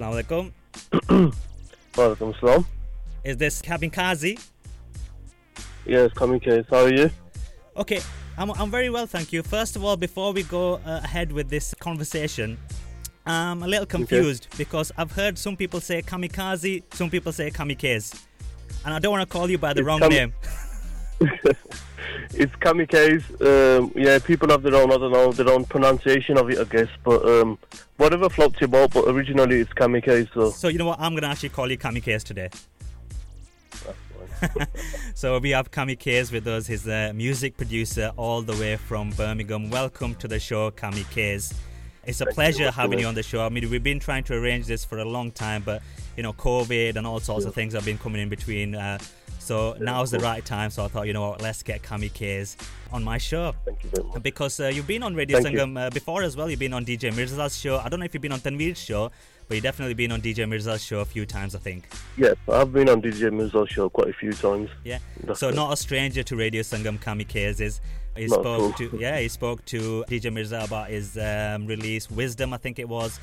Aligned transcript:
Assalamu 0.00 0.52
alaikum. 0.94 1.34
Salam. 2.40 2.66
Is 3.22 3.36
this 3.36 3.60
Cabin 3.60 3.90
Kazi? 3.90 4.38
Yes, 5.84 6.10
case. 6.40 6.64
How 6.70 6.84
are 6.84 6.94
you? 6.94 7.10
Okay, 7.76 8.00
I'm, 8.38 8.50
I'm 8.52 8.70
very 8.70 8.88
well, 8.88 9.06
thank 9.06 9.30
you. 9.30 9.42
First 9.42 9.76
of 9.76 9.84
all, 9.84 9.98
before 9.98 10.32
we 10.32 10.42
go 10.44 10.74
uh, 10.86 11.00
ahead 11.04 11.32
with 11.32 11.50
this 11.50 11.74
conversation, 11.74 12.56
I'm 13.26 13.62
a 13.62 13.68
little 13.68 13.84
confused 13.84 14.48
because 14.56 14.90
I've 14.96 15.12
heard 15.12 15.36
some 15.36 15.56
people 15.56 15.80
say 15.80 16.00
kamikaze, 16.00 16.82
some 16.94 17.10
people 17.10 17.32
say 17.32 17.50
kamikaze. 17.50 18.24
And 18.86 18.94
I 18.94 18.98
don't 19.00 19.12
want 19.12 19.28
to 19.28 19.30
call 19.30 19.50
you 19.50 19.58
by 19.58 19.74
the 19.74 19.80
It's 19.80 19.86
wrong 19.86 20.00
kam- 20.00 20.10
name. 20.10 20.32
It's 22.32 22.54
kamikaze. 22.56 23.24
Um, 23.40 23.92
yeah, 23.96 24.18
people 24.18 24.48
have 24.48 24.62
their 24.62 24.74
own, 24.76 24.90
I 24.92 24.96
don't 24.96 25.12
know, 25.12 25.32
their 25.32 25.50
own 25.50 25.64
pronunciation 25.64 26.38
of 26.38 26.48
it, 26.50 26.58
I 26.58 26.64
guess. 26.64 26.88
But 27.04 27.24
um, 27.28 27.58
whatever 27.96 28.28
floats 28.28 28.60
your 28.60 28.68
boat. 28.68 28.92
But 28.92 29.08
originally, 29.08 29.60
it's 29.60 29.72
kamikaze. 29.72 30.32
So 30.32 30.50
So, 30.50 30.68
you 30.68 30.78
know 30.78 30.86
what? 30.86 31.00
I'm 31.00 31.12
going 31.12 31.22
to 31.22 31.28
actually 31.28 31.50
call 31.50 31.70
you 31.70 31.78
kamikaze 31.78 32.22
today. 32.24 32.50
So, 35.14 35.38
we 35.38 35.50
have 35.50 35.70
kamikaze 35.70 36.32
with 36.32 36.46
us. 36.46 36.66
He's 36.66 36.86
a 36.86 37.12
music 37.12 37.58
producer 37.58 38.10
all 38.16 38.40
the 38.40 38.54
way 38.54 38.76
from 38.76 39.10
Birmingham. 39.10 39.68
Welcome 39.68 40.14
to 40.14 40.28
the 40.28 40.40
show, 40.40 40.70
kamikaze. 40.70 41.52
It's 42.06 42.22
a 42.22 42.24
Thank 42.24 42.34
pleasure 42.34 42.58
very 42.58 42.72
having 42.72 42.98
you 43.00 43.06
on 43.06 43.14
the 43.14 43.22
show. 43.22 43.44
I 43.44 43.50
mean, 43.50 43.68
we've 43.68 43.82
been 43.82 44.00
trying 44.00 44.24
to 44.24 44.34
arrange 44.34 44.66
this 44.66 44.84
for 44.84 44.98
a 44.98 45.04
long 45.04 45.30
time, 45.30 45.62
but 45.62 45.82
you 46.16 46.22
know, 46.22 46.32
COVID 46.32 46.96
and 46.96 47.06
all 47.06 47.20
sorts 47.20 47.44
of 47.44 47.54
things 47.54 47.74
have 47.74 47.84
been 47.84 47.98
coming 47.98 48.22
in 48.22 48.30
between. 48.30 48.74
Uh, 48.74 48.98
so 49.40 49.76
now's 49.80 50.10
the 50.10 50.20
right 50.20 50.44
time. 50.44 50.70
So 50.70 50.84
I 50.84 50.88
thought, 50.88 51.06
you 51.06 51.12
know 51.12 51.30
what, 51.30 51.42
let's 51.42 51.62
get 51.62 51.82
Kami 51.82 52.10
Kamikaze 52.10 52.56
on 52.92 53.02
my 53.02 53.18
show. 53.18 53.54
Thank 53.64 53.84
you 53.84 53.90
very 53.90 54.08
much. 54.08 54.22
Because 54.22 54.60
uh, 54.60 54.68
you've 54.68 54.86
been 54.86 55.02
on 55.02 55.14
Radio 55.14 55.40
Thank. 55.40 55.56
Sangam 55.56 55.78
uh, 55.80 55.90
before 55.90 56.22
as 56.22 56.36
well. 56.36 56.50
You've 56.50 56.60
been 56.60 56.72
on 56.72 56.84
DJ 56.84 57.12
Mirza's 57.12 57.58
show. 57.58 57.78
I 57.78 57.88
don't 57.88 58.00
know 58.00 58.06
if 58.06 58.14
you've 58.14 58.22
been 58.22 58.32
on 58.32 58.40
Tanveer's 58.40 58.78
show, 58.78 59.10
but 59.48 59.54
you've 59.54 59.64
definitely 59.64 59.94
been 59.94 60.12
on 60.12 60.20
DJ 60.20 60.48
Mirza's 60.48 60.84
show 60.84 61.00
a 61.00 61.04
few 61.04 61.26
times, 61.26 61.54
I 61.54 61.58
think. 61.58 61.88
Yes, 62.16 62.36
I've 62.48 62.72
been 62.72 62.88
on 62.88 63.02
DJ 63.02 63.32
Mirza's 63.32 63.70
show 63.70 63.88
quite 63.88 64.08
a 64.08 64.12
few 64.12 64.32
times. 64.32 64.70
Yeah. 64.84 64.98
That's 65.24 65.40
so 65.40 65.48
it. 65.48 65.54
not 65.54 65.72
a 65.72 65.76
stranger 65.76 66.22
to 66.22 66.36
Radio 66.36 66.62
Sangam 66.62 66.98
Kamikaze 66.98 67.60
is. 67.60 67.80
He 68.16 68.26
Not 68.26 68.40
spoke 68.40 68.60
all. 68.60 68.72
to 68.72 68.96
yeah, 69.00 69.20
he 69.20 69.28
spoke 69.28 69.64
to 69.66 70.04
DJ 70.08 70.32
Mirza 70.32 70.62
about 70.64 70.90
his 70.90 71.16
um, 71.16 71.66
release, 71.66 72.10
Wisdom, 72.10 72.52
I 72.52 72.56
think 72.56 72.80
it 72.80 72.88
was, 72.88 73.20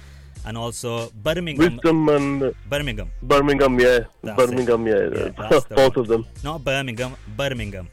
and 0.48 0.58
also 0.58 1.10
Birmingham. 1.24 1.60
Wisdom 1.74 2.08
and 2.10 2.56
Birmingham, 2.70 3.12
Birmingham, 3.22 3.80
yeah. 3.80 4.00
That's 4.24 4.38
Birmingham, 4.40 4.88
yeah. 4.88 5.10
Yeah, 5.14 5.50
Both 5.50 5.70
one. 5.70 5.92
of 6.02 6.08
them. 6.08 6.26
not 6.44 6.64
Birmingham, 6.64 7.16
Birmingham. 7.36 7.90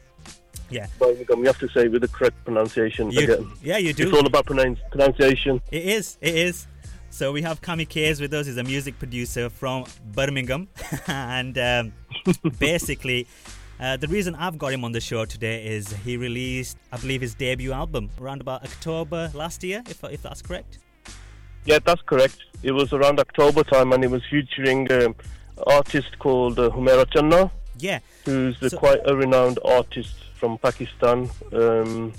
Yeah, 0.69 0.87
Birmingham, 0.97 1.39
you 1.39 1.45
have 1.47 1.59
to 1.59 1.67
say 1.69 1.87
with 1.89 2.01
the 2.01 2.07
correct 2.07 2.37
pronunciation 2.45 3.11
you, 3.11 3.21
again. 3.23 3.51
yeah, 3.61 3.77
you 3.77 3.93
do. 3.93 4.07
It's 4.07 4.17
all 4.17 4.25
about 4.25 4.45
pronounce- 4.45 4.79
pronunciation. 4.89 5.61
It 5.71 5.83
is. 5.85 6.17
It 6.21 6.35
is. 6.35 6.67
So 7.09 7.31
we 7.31 7.41
have 7.43 7.61
Kamikaze 7.61 8.19
with 8.19 8.33
us. 8.33 8.45
He's 8.47 8.57
a 8.57 8.63
music 8.63 8.97
producer 8.99 9.49
from 9.49 9.85
Birmingham, 10.13 10.67
and 11.07 11.57
um, 11.57 11.93
basically, 12.59 13.27
uh, 13.79 13.97
the 13.97 14.07
reason 14.07 14.33
I've 14.35 14.57
got 14.57 14.73
him 14.73 14.83
on 14.83 14.91
the 14.93 15.01
show 15.01 15.25
today 15.25 15.65
is 15.67 15.93
he 16.05 16.17
released, 16.17 16.77
I 16.91 16.97
believe, 16.97 17.21
his 17.21 17.35
debut 17.35 17.73
album 17.73 18.09
around 18.19 18.41
about 18.41 18.63
October 18.63 19.29
last 19.33 19.63
year, 19.63 19.83
if 19.87 20.03
if 20.05 20.21
that's 20.23 20.41
correct. 20.41 20.79
Yeah, 21.65 21.79
that's 21.83 22.01
correct. 22.03 22.37
It 22.63 22.71
was 22.71 22.93
around 22.93 23.19
October 23.19 23.63
time 23.63 23.91
and 23.93 24.03
it 24.03 24.09
was 24.11 24.23
featuring 24.29 24.91
um, 24.91 25.15
an 25.57 25.63
artist 25.67 26.17
called 26.19 26.59
uh, 26.59 26.69
Humaira 26.69 27.05
Channa, 27.11 27.49
Yeah. 27.77 27.99
who's 28.25 28.57
So- 28.59 28.77
quite 28.77 28.99
a 29.05 29.15
renowned 29.15 29.59
artist 29.65 30.13
from 30.35 30.57
Pakistan. 30.59 31.29
Um, 31.53 32.13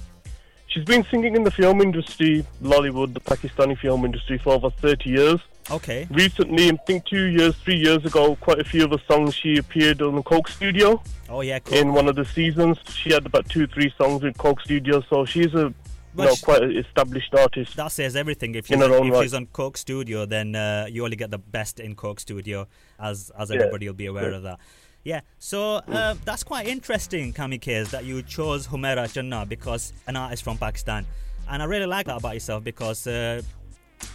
she's 0.68 0.84
been 0.84 1.04
singing 1.10 1.36
in 1.36 1.44
the 1.44 1.50
film 1.50 1.80
industry, 1.80 2.44
Lollywood, 2.62 3.14
the 3.14 3.20
Pakistani 3.20 3.78
film 3.78 4.04
industry, 4.04 4.38
for 4.38 4.54
over 4.54 4.70
30 4.70 5.10
years. 5.10 5.40
Okay. 5.70 6.06
Recently, 6.10 6.70
I 6.70 6.76
think 6.86 7.04
two 7.06 7.24
years, 7.24 7.56
three 7.64 7.76
years 7.76 8.04
ago, 8.04 8.36
quite 8.36 8.60
a 8.60 8.64
few 8.64 8.84
of 8.84 8.90
the 8.90 9.00
songs 9.10 9.34
she 9.34 9.56
appeared 9.56 10.00
on 10.00 10.14
the 10.14 10.22
Coke 10.22 10.46
Studio 10.48 11.02
Oh 11.28 11.40
yeah. 11.40 11.58
Cool. 11.58 11.76
in 11.78 11.92
one 11.92 12.08
of 12.08 12.14
the 12.14 12.24
seasons. 12.24 12.78
She 12.94 13.12
had 13.12 13.26
about 13.26 13.48
two, 13.48 13.66
three 13.66 13.92
songs 13.98 14.22
with 14.22 14.38
Coke 14.38 14.60
Studio, 14.60 15.02
so 15.10 15.24
she's 15.24 15.54
a 15.54 15.74
Well, 16.16 16.28
know, 16.28 16.34
quite 16.42 16.62
established 16.62 17.34
artist. 17.34 17.76
that 17.76 17.92
says 17.92 18.16
everything. 18.16 18.54
If 18.54 18.66
she's, 18.66 18.80
on, 18.80 19.06
if 19.06 19.12
right. 19.12 19.22
she's 19.22 19.34
on 19.34 19.46
Coke 19.46 19.76
Studio, 19.76 20.26
then 20.26 20.54
uh, 20.54 20.86
you 20.90 21.04
only 21.04 21.16
get 21.16 21.30
the 21.30 21.38
best 21.38 21.80
in 21.80 21.94
Coke 21.94 22.20
Studio, 22.20 22.66
as 22.98 23.30
as 23.38 23.50
Yeah. 23.50 23.56
everybody 23.56 23.86
will 23.86 23.94
be 23.94 24.06
aware 24.06 24.30
Yeah. 24.30 24.36
of 24.36 24.42
that. 24.44 24.60
Yeah, 25.04 25.20
so 25.38 25.76
uh, 25.76 26.14
that's 26.24 26.42
quite 26.42 26.66
interesting, 26.66 27.32
Kamikaze, 27.32 27.90
that 27.90 28.04
you 28.04 28.22
chose 28.22 28.66
Humaira 28.66 29.06
Channa 29.12 29.46
because 29.46 29.92
an 30.08 30.16
artist 30.16 30.42
from 30.42 30.58
Pakistan, 30.58 31.06
and 31.48 31.62
I 31.62 31.66
really 31.66 31.86
like 31.86 32.06
that 32.06 32.16
about 32.16 32.34
yourself 32.34 32.64
because 32.64 33.06
uh, 33.06 33.40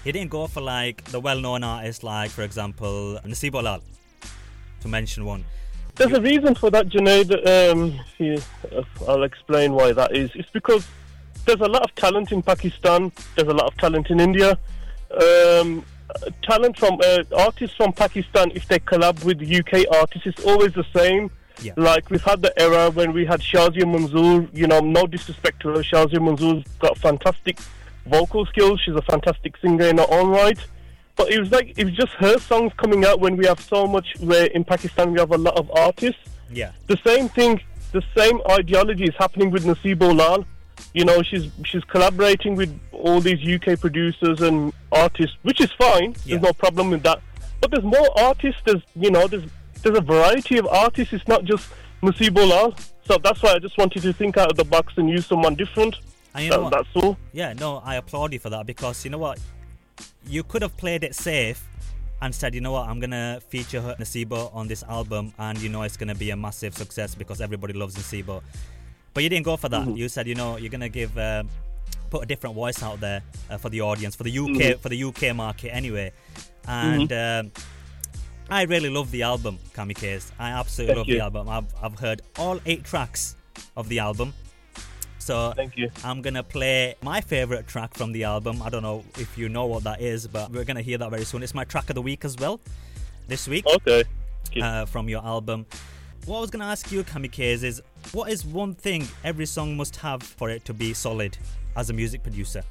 you 0.04 0.12
didn't 0.12 0.32
go 0.32 0.48
for 0.48 0.60
like 0.60 1.02
the 1.06 1.20
well-known 1.22 1.64
artists, 1.64 2.04
like 2.04 2.30
for 2.30 2.42
example 2.42 3.18
Naseebo 3.26 3.64
Lal, 3.64 3.82
to 4.82 4.88
mention 4.90 5.24
one. 5.24 5.46
There's 5.96 6.12
a 6.12 6.22
reason 6.22 6.56
for 6.56 6.70
that, 6.72 6.88
Junaid. 6.90 7.30
Um, 7.48 7.98
I'll 9.08 9.24
explain 9.24 9.72
why 9.74 9.94
that 9.94 10.16
is. 10.16 10.32
It's 10.36 10.50
because 10.50 10.86
there's 11.46 11.62
a 11.62 11.68
lot 11.68 11.84
of 11.84 11.94
talent 11.96 12.32
in 12.32 12.42
Pakistan. 12.42 13.12
There's 13.36 13.48
a 13.48 13.54
lot 13.54 13.68
of 13.68 13.78
talent 13.78 14.10
in 14.10 14.20
India. 14.20 14.58
Um, 15.20 15.86
talent 16.42 16.78
from 16.78 17.00
uh, 17.04 17.24
artists 17.38 17.76
from 17.76 17.94
Pakistan, 17.94 18.52
if 18.56 18.68
they 18.68 18.80
collab 18.80 19.24
with 19.24 19.42
UK 19.42 19.86
artists, 19.94 20.28
it's 20.28 20.46
always 20.46 20.74
the 20.74 20.86
same. 20.96 21.30
Yeah. 21.62 21.74
Like 21.78 22.10
we've 22.10 22.24
had 22.24 22.42
the 22.42 22.58
era 22.60 22.90
when 22.90 23.14
we 23.14 23.26
had 23.26 23.42
Shazia 23.42 23.84
Manzoor. 23.84 24.50
You 24.54 24.68
know, 24.68 24.80
no 24.80 25.06
disrespect 25.06 25.62
to 25.62 25.70
her, 25.70 25.84
Shazia 25.84 26.18
Manzoor's 26.18 26.66
got 26.80 26.98
fantastic 26.98 27.60
vocal 28.06 28.46
skills. 28.48 28.82
She's 28.82 28.96
a 28.96 29.02
fantastic 29.02 29.58
singer 29.58 29.86
in 29.86 29.98
her 29.98 30.08
own 30.10 30.30
right. 30.30 30.58
But 31.16 31.32
it 31.32 31.40
was 31.40 31.52
like 31.52 31.74
it 31.78 31.86
was 31.86 31.94
just 31.94 32.14
her 32.14 32.40
songs 32.40 32.72
coming 32.78 33.06
out 33.06 33.20
when 33.20 33.36
we 33.36 33.46
have 33.46 33.60
so 33.60 33.86
much. 33.86 34.16
Where 34.20 34.46
in 34.46 34.64
Pakistan 34.64 35.12
we 35.12 35.20
have 35.20 35.32
a 35.32 35.38
lot 35.38 35.58
of 35.58 35.70
artists. 35.72 36.22
Yeah, 36.54 36.72
The 36.88 36.98
same 37.06 37.30
thing, 37.30 37.62
the 37.94 38.04
same 38.18 38.42
ideology 38.50 39.06
is 39.06 39.16
happening 39.16 39.52
with 39.52 39.64
Nasib 39.64 40.02
Lal. 40.02 40.46
You 40.94 41.06
know, 41.06 41.22
she's 41.24 41.50
she's 41.66 41.84
collaborating 41.86 42.56
with 42.56 42.78
all 42.92 43.20
these 43.22 43.40
UK 43.48 43.80
producers 43.80 44.42
and 44.42 44.74
artists, 44.92 45.36
which 45.44 45.62
is 45.62 45.72
fine. 45.74 46.12
Yeah. 46.26 46.38
There's 46.38 46.42
no 46.42 46.54
problem 46.54 46.92
with 46.92 47.04
that. 47.04 47.22
But 47.62 47.72
there's 47.72 47.84
more 47.84 48.10
artists. 48.20 48.62
There's 48.66 48.82
you 48.96 49.12
know, 49.12 49.28
there's 49.28 49.44
there's 49.84 49.98
a 49.98 50.02
variety 50.02 50.58
of 50.58 50.68
artists. 50.68 51.14
It's 51.14 51.28
not 51.28 51.44
just 51.46 51.70
Nasib 52.02 52.36
Lal. 52.38 52.74
So 53.06 53.18
that's 53.18 53.42
why 53.42 53.54
I 53.54 53.60
just 53.60 53.78
wanted 53.78 54.02
to 54.04 54.14
think 54.14 54.38
out 54.38 54.52
of 54.52 54.58
the 54.58 54.64
box 54.66 54.94
and 54.98 55.10
use 55.10 55.26
someone 55.26 55.56
different. 55.56 55.96
and 56.36 56.44
you 56.46 56.50
know 56.52 56.70
That, 56.70 56.86
that's 56.94 57.06
all. 57.06 57.18
Yeah, 57.34 57.54
no, 57.54 57.82
I 57.84 57.96
applaud 57.96 58.34
you 58.34 58.40
for 58.40 58.50
that 58.50 58.66
because 58.66 59.04
you 59.04 59.12
know 59.12 59.18
what? 59.18 59.40
You 60.26 60.44
could 60.44 60.62
have 60.62 60.76
played 60.78 61.04
it 61.04 61.16
safe 61.16 61.68
and 62.22 62.34
said, 62.34 62.54
you 62.54 62.62
know 62.62 62.72
what, 62.72 62.88
I'm 62.88 63.00
gonna 63.00 63.40
feature 63.50 63.82
Naseebo 64.00 64.54
on 64.56 64.68
this 64.68 64.84
album, 64.84 65.34
and 65.40 65.60
you 65.60 65.70
know 65.70 65.82
it's 65.82 65.98
gonna 65.98 66.16
be 66.16 66.30
a 66.30 66.36
massive 66.36 66.76
success 66.78 67.16
because 67.16 67.42
everybody 67.42 67.74
loves 67.74 67.96
Naseebo. 67.96 68.42
But 69.14 69.24
you 69.24 69.30
didn't 69.30 69.46
go 69.46 69.58
for 69.58 69.70
that. 69.70 69.88
Mhm. 69.88 69.98
You 69.98 70.08
said, 70.10 70.28
you 70.28 70.36
know, 70.36 70.58
you're 70.58 70.70
gonna 70.70 70.90
give 70.90 71.18
uh, 71.18 71.44
put 72.10 72.24
a 72.24 72.26
different 72.26 72.56
voice 72.56 72.82
out 72.84 73.00
there 73.00 73.22
uh, 73.50 73.58
for 73.58 73.70
the 73.70 73.82
audience, 73.82 74.16
for 74.16 74.24
the 74.24 74.32
UK, 74.32 74.50
Mhm. 74.76 74.80
for 74.80 74.90
the 74.90 75.04
UK 75.04 75.34
market 75.34 75.70
anyway. 75.74 76.12
And 76.68 77.12
um, 77.12 77.52
I 78.50 78.64
really 78.64 78.90
love 78.90 79.12
the 79.12 79.24
album, 79.24 79.58
Kamikaze. 79.74 80.32
I 80.40 80.50
absolutely 80.52 80.96
Thank 80.96 80.98
love 80.98 81.08
you. 81.10 81.16
the 81.16 81.22
album. 81.24 81.50
I've, 81.50 81.66
I've 81.82 82.00
heard 82.00 82.22
all 82.38 82.60
eight 82.66 82.84
tracks 82.84 83.36
of 83.78 83.88
the 83.90 84.00
album. 84.00 84.34
So 85.20 85.54
Thank 85.56 85.78
you. 85.78 85.90
I'm 86.04 86.22
gonna 86.22 86.44
play 86.44 86.96
my 87.02 87.22
favorite 87.22 87.68
track 87.68 87.94
from 87.94 88.12
the 88.12 88.24
album. 88.24 88.62
I 88.62 88.70
don't 88.70 88.82
know 88.84 89.04
if 89.18 89.38
you 89.38 89.50
know 89.50 89.66
what 89.68 89.84
that 89.84 90.02
is, 90.02 90.28
but 90.28 90.52
we're 90.52 90.64
gonna 90.66 90.82
hear 90.82 90.98
that 90.98 91.10
very 91.12 91.26
soon. 91.26 91.44
It's 91.44 91.54
my 91.54 91.64
track 91.64 91.90
of 91.90 91.96
the 91.96 92.02
week 92.02 92.26
as 92.26 92.36
well, 92.38 92.60
this 93.28 93.48
week 93.48 93.66
Okay. 93.68 94.04
Okay. 94.50 94.62
uh, 94.62 94.86
from 94.86 95.08
your 95.08 95.24
album. 95.24 95.66
What 96.26 96.38
I 96.38 96.42
was 96.42 96.50
gonna 96.50 96.66
ask 96.66 96.92
you, 96.92 97.04
Kamikaze, 97.04 97.64
is 97.64 97.82
what 98.12 98.32
is 98.32 98.46
one 98.46 98.74
thing 98.74 99.08
every 99.24 99.46
song 99.46 99.78
must 99.78 99.96
have 99.98 100.22
for 100.24 100.50
it 100.50 100.66
to 100.66 100.74
be 100.74 100.94
solid 100.94 101.38
as 101.76 101.90
a 101.90 101.94
music 101.94 102.24
producer? 102.24 102.64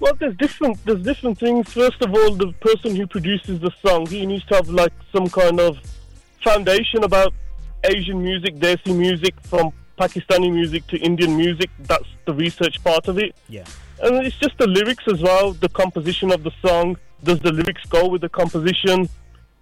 Well, 0.00 0.14
there's 0.14 0.36
different 0.36 0.84
there's 0.84 1.02
different 1.02 1.38
things. 1.38 1.72
First 1.72 2.02
of 2.02 2.14
all, 2.14 2.34
the 2.34 2.52
person 2.60 2.94
who 2.96 3.06
produces 3.06 3.60
the 3.60 3.70
song, 3.84 4.06
he 4.06 4.26
needs 4.26 4.44
to 4.46 4.56
have 4.56 4.68
like 4.68 4.92
some 5.12 5.28
kind 5.28 5.58
of 5.58 5.78
foundation 6.42 7.04
about 7.04 7.32
Asian 7.84 8.22
music, 8.22 8.56
Desi 8.56 8.96
music, 8.96 9.34
from 9.42 9.72
Pakistani 9.98 10.52
music 10.52 10.86
to 10.88 10.98
Indian 10.98 11.36
music. 11.36 11.70
That's 11.80 12.08
the 12.26 12.34
research 12.34 12.82
part 12.84 13.08
of 13.08 13.18
it. 13.18 13.34
Yeah, 13.48 13.64
And 14.02 14.26
it's 14.26 14.36
just 14.38 14.58
the 14.58 14.66
lyrics 14.66 15.04
as 15.10 15.22
well, 15.22 15.52
the 15.52 15.68
composition 15.70 16.30
of 16.30 16.42
the 16.42 16.52
song. 16.64 16.98
Does 17.22 17.40
the 17.40 17.52
lyrics 17.52 17.84
go 17.88 18.06
with 18.08 18.20
the 18.20 18.28
composition? 18.28 19.08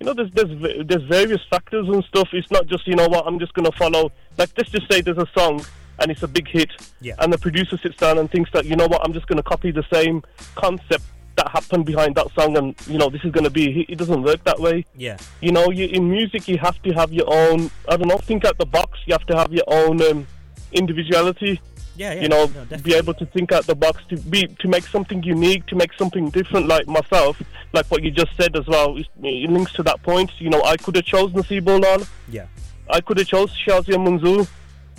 You 0.04 0.12
know, 0.12 0.22
there's 0.22 0.32
there's 0.32 0.86
there's 0.86 1.02
various 1.04 1.40
factors 1.48 1.88
and 1.88 2.04
stuff. 2.04 2.28
It's 2.34 2.50
not 2.50 2.66
just 2.66 2.86
you 2.86 2.94
know 2.94 3.08
what 3.08 3.26
I'm 3.26 3.38
just 3.38 3.54
gonna 3.54 3.72
follow. 3.72 4.12
Like 4.36 4.50
let's 4.54 4.68
just 4.70 4.86
say 4.92 5.00
there's 5.00 5.16
a 5.16 5.26
song 5.34 5.64
and 5.98 6.10
it's 6.10 6.22
a 6.22 6.28
big 6.28 6.46
hit, 6.46 6.68
Yeah. 7.00 7.14
and 7.20 7.32
the 7.32 7.38
producer 7.38 7.78
sits 7.78 7.96
down 7.96 8.18
and 8.18 8.30
thinks 8.30 8.50
that 8.52 8.66
you 8.66 8.76
know 8.76 8.86
what 8.86 9.00
I'm 9.02 9.14
just 9.14 9.26
gonna 9.28 9.42
copy 9.42 9.70
the 9.70 9.84
same 9.90 10.22
concept 10.56 11.04
that 11.36 11.48
happened 11.48 11.86
behind 11.86 12.16
that 12.16 12.26
song, 12.38 12.54
and 12.58 12.74
you 12.86 12.98
know 12.98 13.08
this 13.08 13.24
is 13.24 13.32
gonna 13.32 13.48
be 13.48 13.68
a 13.70 13.72
hit. 13.72 13.86
It 13.88 13.96
doesn't 13.96 14.22
work 14.22 14.44
that 14.44 14.60
way. 14.60 14.84
yeah, 14.94 15.16
You 15.40 15.52
know, 15.52 15.70
you, 15.70 15.86
in 15.86 16.10
music 16.10 16.48
you 16.48 16.58
have 16.58 16.82
to 16.82 16.90
have 16.92 17.10
your 17.10 17.32
own. 17.32 17.70
I 17.88 17.96
don't 17.96 18.08
know. 18.08 18.18
Think 18.18 18.44
out 18.44 18.58
the 18.58 18.66
box. 18.66 18.98
You 19.06 19.14
have 19.14 19.24
to 19.28 19.36
have 19.38 19.54
your 19.54 19.64
own 19.68 20.02
um, 20.02 20.26
individuality. 20.72 21.60
Yeah, 21.96 22.12
yeah. 22.14 22.22
you 22.22 22.28
know, 22.28 22.46
no, 22.70 22.78
be 22.78 22.94
able 22.94 23.14
to 23.14 23.26
think 23.26 23.52
out 23.52 23.66
the 23.66 23.74
box, 23.74 24.02
to 24.08 24.16
be 24.16 24.46
to 24.58 24.68
make 24.68 24.84
something 24.86 25.22
unique, 25.22 25.66
to 25.66 25.76
make 25.76 25.92
something 25.94 26.28
different. 26.30 26.66
Like 26.66 26.86
myself, 26.88 27.40
like 27.72 27.86
what 27.86 28.02
you 28.02 28.10
just 28.10 28.36
said 28.36 28.56
as 28.56 28.66
well, 28.66 28.96
it 28.96 29.06
it 29.22 29.50
links 29.50 29.72
to 29.74 29.82
that 29.84 30.02
point. 30.02 30.30
You 30.38 30.50
know, 30.50 30.62
I 30.62 30.76
could 30.76 30.96
have 30.96 31.04
chosen 31.04 31.36
Naseebo 31.36 31.80
Lal, 31.82 32.06
Yeah. 32.28 32.46
I 32.90 33.00
could 33.00 33.18
have 33.18 33.28
chose 33.28 33.50
Shazia 33.64 33.94
Manzoor, 33.96 34.46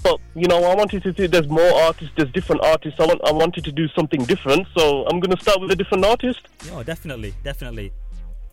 but 0.03 0.19
you 0.35 0.47
know, 0.47 0.63
I 0.63 0.73
wanted 0.73 1.03
to 1.03 1.13
see 1.13 1.27
there's 1.27 1.47
more 1.49 1.73
artists, 1.83 2.13
there's 2.15 2.31
different 2.31 2.63
artists. 2.63 2.99
I 2.99 3.05
want, 3.05 3.21
I 3.27 3.31
wanted 3.31 3.63
to 3.65 3.71
do 3.71 3.87
something 3.89 4.23
different, 4.23 4.65
so 4.77 5.05
I'm 5.07 5.19
gonna 5.19 5.39
start 5.39 5.59
with 5.61 5.71
a 5.71 5.75
different 5.75 6.05
artist. 6.05 6.47
Oh, 6.71 6.81
definitely, 6.83 7.33
definitely. 7.43 7.91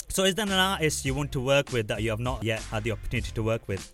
So, 0.09 0.25
is 0.25 0.35
there 0.35 0.45
an 0.45 0.53
artist 0.53 1.05
you 1.07 1.15
want 1.15 1.33
to 1.33 1.41
work 1.41 1.73
with 1.73 1.89
that 1.89 2.03
you 2.03 2.11
have 2.11 2.21
not 2.21 2.43
yet 2.43 2.61
had 2.65 2.83
the 2.85 2.91
opportunity 2.93 3.31
to 3.33 3.43
work 3.43 3.67
with? 3.69 3.91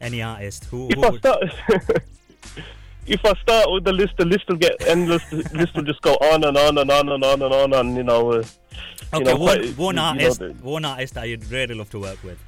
Any 0.00 0.22
artist 0.22 0.66
who, 0.66 0.88
If 0.90 0.94
who 0.96 1.02
I 1.04 1.10
would, 1.10 1.18
start, 1.18 1.42
if 3.06 3.24
I 3.24 3.32
start 3.40 3.66
with 3.72 3.84
the 3.84 3.92
list, 3.92 4.14
the 4.18 4.24
list 4.24 4.48
will 4.48 4.56
get 4.56 4.74
endless. 4.86 5.24
The 5.30 5.48
list 5.54 5.74
will 5.74 5.84
just 5.84 6.02
go 6.02 6.14
on 6.14 6.44
and 6.44 6.56
on 6.56 6.76
and 6.78 6.90
on 6.90 7.08
and 7.08 7.24
on 7.24 7.42
and 7.42 7.54
on, 7.54 7.72
and 7.72 7.96
you 7.96 8.02
know. 8.02 8.32
Uh, 8.32 8.36
you 9.12 9.20
okay, 9.20 9.24
know, 9.24 9.36
one, 9.36 9.58
quite- 9.58 9.78
one 9.78 9.94
you 9.94 10.00
know, 10.00 10.06
artist, 10.08 10.38
the- 10.40 10.52
one 10.62 10.84
artist 10.84 11.14
that 11.14 11.28
you'd 11.28 11.44
really 11.50 11.74
love 11.74 11.88
to 11.90 11.98
work 11.98 12.22
with. 12.22 12.38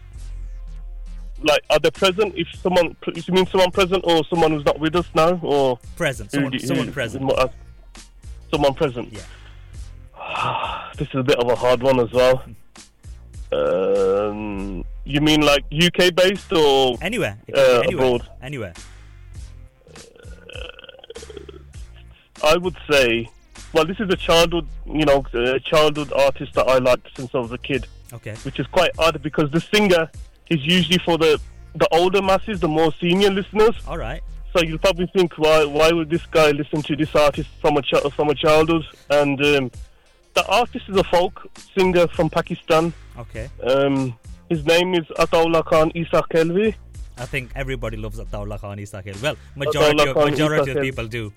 like 1.42 1.62
are 1.70 1.78
they 1.78 1.90
present? 1.90 2.34
If 2.36 2.48
someone, 2.62 2.94
if 3.06 3.26
you 3.26 3.32
mean 3.34 3.46
someone 3.46 3.70
present 3.70 4.04
or 4.06 4.22
someone 4.26 4.50
who's 4.52 4.64
not 4.66 4.78
with 4.78 4.94
us 4.94 5.06
now, 5.14 5.40
or 5.42 5.78
Present, 5.96 6.30
someone, 6.30 6.52
you- 6.52 6.58
someone 6.58 6.86
who- 6.86 6.92
present. 6.92 7.32
uh, 7.32 7.48
someone 8.50 8.74
present. 8.74 9.10
Yeah. 9.12 9.22
This 10.98 11.08
is 11.08 11.14
a 11.14 11.22
bit 11.22 11.38
of 11.38 11.48
a 11.48 11.56
hard 11.56 11.82
one 11.82 11.98
as 11.98 12.12
well. 12.12 12.44
Um, 13.52 14.84
you 15.04 15.20
mean 15.20 15.40
like 15.40 15.64
UK 15.72 16.14
based 16.14 16.52
or 16.52 16.96
Anywhere, 17.00 17.38
Uh, 17.52 17.80
anywhere, 17.84 17.94
abroad. 17.94 18.28
anywhere. 18.42 18.74
I 22.42 22.56
would 22.56 22.76
say, 22.90 23.28
well, 23.72 23.84
this 23.84 23.98
is 24.00 24.08
a 24.10 24.16
childhood, 24.16 24.66
you 24.86 25.04
know, 25.04 25.24
a 25.34 25.60
childhood 25.60 26.12
artist 26.12 26.54
that 26.54 26.66
I 26.68 26.78
liked 26.78 27.08
since 27.16 27.34
I 27.34 27.38
was 27.38 27.52
a 27.52 27.58
kid, 27.58 27.86
Okay, 28.12 28.34
which 28.42 28.58
is 28.58 28.66
quite 28.68 28.90
odd 28.98 29.22
because 29.22 29.50
the 29.50 29.60
singer 29.60 30.10
is 30.48 30.60
usually 30.66 30.98
for 31.04 31.16
the 31.18 31.40
the 31.76 31.86
older 31.92 32.20
masses, 32.20 32.58
the 32.58 32.66
more 32.68 32.92
senior 33.00 33.30
listeners. 33.30 33.76
all 33.86 33.96
right. 33.98 34.22
So 34.52 34.62
you'll 34.64 34.78
probably 34.78 35.06
think, 35.14 35.38
why 35.38 35.64
why 35.64 35.92
would 35.92 36.10
this 36.10 36.26
guy 36.26 36.50
listen 36.50 36.82
to 36.82 36.96
this 36.96 37.14
artist 37.14 37.48
from 37.60 37.76
a 37.76 37.82
ch- 37.82 38.12
from 38.16 38.28
a 38.30 38.34
childhood? 38.34 38.84
And 39.10 39.38
um, 39.46 39.70
the 40.34 40.44
artist 40.48 40.88
is 40.88 40.96
a 40.96 41.04
folk 41.04 41.46
singer 41.78 42.08
from 42.08 42.28
Pakistan. 42.30 42.92
Okay, 43.18 43.48
Um, 43.62 44.18
his 44.48 44.64
name 44.66 44.94
is 44.94 45.06
Ataullah 45.18 45.64
Khan 45.64 45.92
Isa 45.94 46.22
Kelvi. 46.32 46.74
I 47.18 47.26
think 47.26 47.50
everybody 47.54 47.96
loves 47.96 48.18
Ataullah 48.18 48.58
Khan 48.58 48.80
Isa 48.80 49.02
Khel. 49.02 49.20
Well, 49.22 49.36
majority 49.54 50.08
of, 50.08 50.14
Khan 50.16 50.30
majority 50.30 50.70
Isa 50.72 50.78
of 50.80 50.84
people 50.84 51.06
do. 51.06 51.32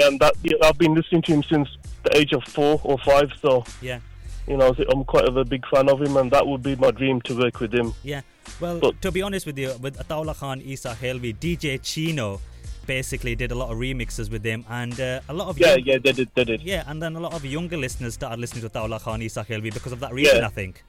And 0.00 0.18
that 0.20 0.34
yeah, 0.42 0.56
I've 0.62 0.78
been 0.78 0.94
listening 0.94 1.22
to 1.22 1.32
him 1.34 1.42
since 1.42 1.68
the 2.04 2.16
age 2.16 2.32
of 2.32 2.42
four 2.44 2.80
or 2.84 2.98
five. 2.98 3.30
So 3.40 3.64
Yeah, 3.80 4.00
you 4.48 4.56
know, 4.56 4.74
I'm 4.90 5.04
quite 5.04 5.24
of 5.26 5.36
a 5.36 5.44
big 5.44 5.66
fan 5.68 5.88
of 5.88 6.00
him, 6.00 6.16
and 6.16 6.30
that 6.30 6.46
would 6.46 6.62
be 6.62 6.76
my 6.76 6.90
dream 6.90 7.20
to 7.22 7.36
work 7.38 7.60
with 7.60 7.74
him. 7.74 7.94
yeah. 8.02 8.22
Well, 8.60 8.80
But- 8.80 9.00
to 9.02 9.12
be 9.12 9.22
honest 9.22 9.46
with 9.46 9.58
you, 9.58 9.72
with 9.80 9.96
Ataullah 9.98 10.34
Khan 10.36 10.60
Esakhelvi, 10.60 11.36
DJ 11.38 11.78
Chino 11.82 12.40
basically 12.86 13.36
did 13.36 13.52
a 13.52 13.54
lot 13.54 13.70
of 13.70 13.78
remixes 13.78 14.30
with 14.30 14.42
him, 14.44 14.64
and 14.68 14.98
uh, 15.00 15.20
a 15.28 15.32
lot 15.34 15.48
of 15.48 15.58
Yeah, 15.58 15.76
young- 15.76 15.86
yeah, 15.86 15.98
they 15.98 16.12
did, 16.12 16.28
they 16.34 16.44
did. 16.44 16.62
yeah, 16.62 16.82
and 16.88 17.00
then 17.00 17.14
a 17.14 17.20
lot 17.20 17.34
of 17.34 17.44
younger 17.44 17.76
listeners 17.76 18.14
started 18.14 18.40
listening 18.40 18.62
to 18.62 18.68
Ataullah 18.70 19.00
Khan 19.00 19.20
Esakhelvi 19.20 19.72
because 19.72 19.92
of 19.92 20.00
that 20.00 20.12
reason. 20.12 20.38
Yeah. 20.38 20.46
I 20.46 20.50
think. 20.50 20.82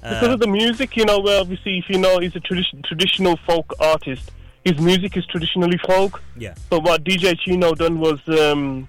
Because 0.00 0.28
Uh, 0.28 0.32
of 0.34 0.40
the 0.40 0.46
music, 0.46 0.96
you 0.96 1.04
know, 1.04 1.18
where 1.20 1.40
obviously, 1.40 1.78
if 1.78 1.88
you 1.90 1.98
know, 1.98 2.18
he's 2.20 2.34
a 2.36 2.40
tradi- 2.40 2.82
traditional 2.84 3.36
folk 3.46 3.72
artist. 3.80 4.30
His 4.64 4.78
music 4.78 5.16
is 5.16 5.26
traditionally 5.26 5.78
folk. 5.86 6.22
yeah, 6.38 6.54
But 6.70 6.82
what 6.82 7.04
DJ 7.04 7.38
Chino 7.38 7.74
done 7.74 8.00
was 8.00 8.18
um, 8.28 8.88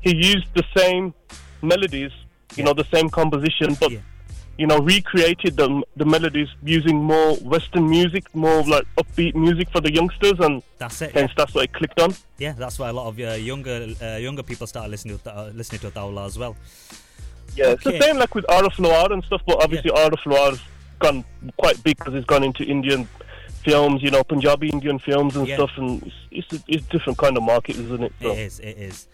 he 0.00 0.14
used 0.14 0.46
the 0.54 0.64
same 0.76 1.14
melodies, 1.62 2.12
you 2.54 2.64
know, 2.64 2.74
the 2.74 2.84
same 2.92 3.08
composition, 3.08 3.74
but 3.80 3.90
Yeah. 3.90 4.00
you 4.58 4.66
know, 4.66 4.78
recreated 4.78 5.56
the 5.56 5.82
the 5.96 6.04
melodies 6.04 6.48
using 6.62 6.96
more 7.12 7.34
Western 7.36 7.88
music, 7.88 8.24
more 8.34 8.62
like 8.74 8.84
upbeat 8.98 9.34
music 9.34 9.68
for 9.70 9.80
the 9.80 9.92
youngsters, 9.92 10.38
and 10.40 10.62
that's 10.78 11.00
it. 11.02 11.10
Yeah. 11.14 11.20
hence 11.20 11.32
that's 11.36 11.54
what 11.54 11.64
it 11.64 11.72
clicked 11.72 12.00
on. 12.00 12.14
Yeah, 12.38 12.52
that's 12.52 12.78
why 12.78 12.88
a 12.90 12.92
lot 12.92 13.06
of 13.08 13.18
uh, 13.18 13.32
younger 13.52 13.78
uh, 14.02 14.16
younger 14.26 14.42
people 14.42 14.66
started 14.66 14.90
listening 14.90 15.18
to 15.18 15.30
uh, 15.34 15.50
listening 15.54 15.80
to 15.80 15.90
Ataullah 15.90 16.26
as 16.26 16.36
well. 16.38 16.56
Yeah, 17.56 17.72
it's 17.72 17.84
the 17.84 17.98
same 18.00 18.16
like 18.18 18.34
with 18.34 18.46
Arif 18.48 18.76
Lohar 18.84 19.12
and 19.12 19.22
stuff, 19.24 19.40
but 19.46 19.62
obviously 19.64 19.90
Arif 19.90 20.22
Lohar's 20.30 20.60
gone 20.98 21.24
quite 21.58 21.82
big 21.82 21.96
because 21.98 22.14
it's 22.14 22.26
gone 22.26 22.44
into 22.44 22.62
Indian 22.64 23.08
films, 23.66 24.02
you 24.02 24.10
know, 24.10 24.22
Punjabi 24.24 24.68
Indian 24.76 24.98
films 25.08 25.36
and 25.36 25.46
Yeah. 25.46 25.56
stuff, 25.56 25.72
and 25.76 26.02
it's, 26.02 26.14
it's, 26.38 26.50
a, 26.52 26.58
it's 26.74 26.86
a 26.86 26.90
different 26.90 27.18
kind 27.18 27.36
of 27.36 27.42
market, 27.42 27.76
isn't 27.84 28.02
it? 28.08 28.12
So. 28.22 28.30
It 28.32 28.38
is. 28.38 28.60
It 28.60 28.76
is. 28.90 29.08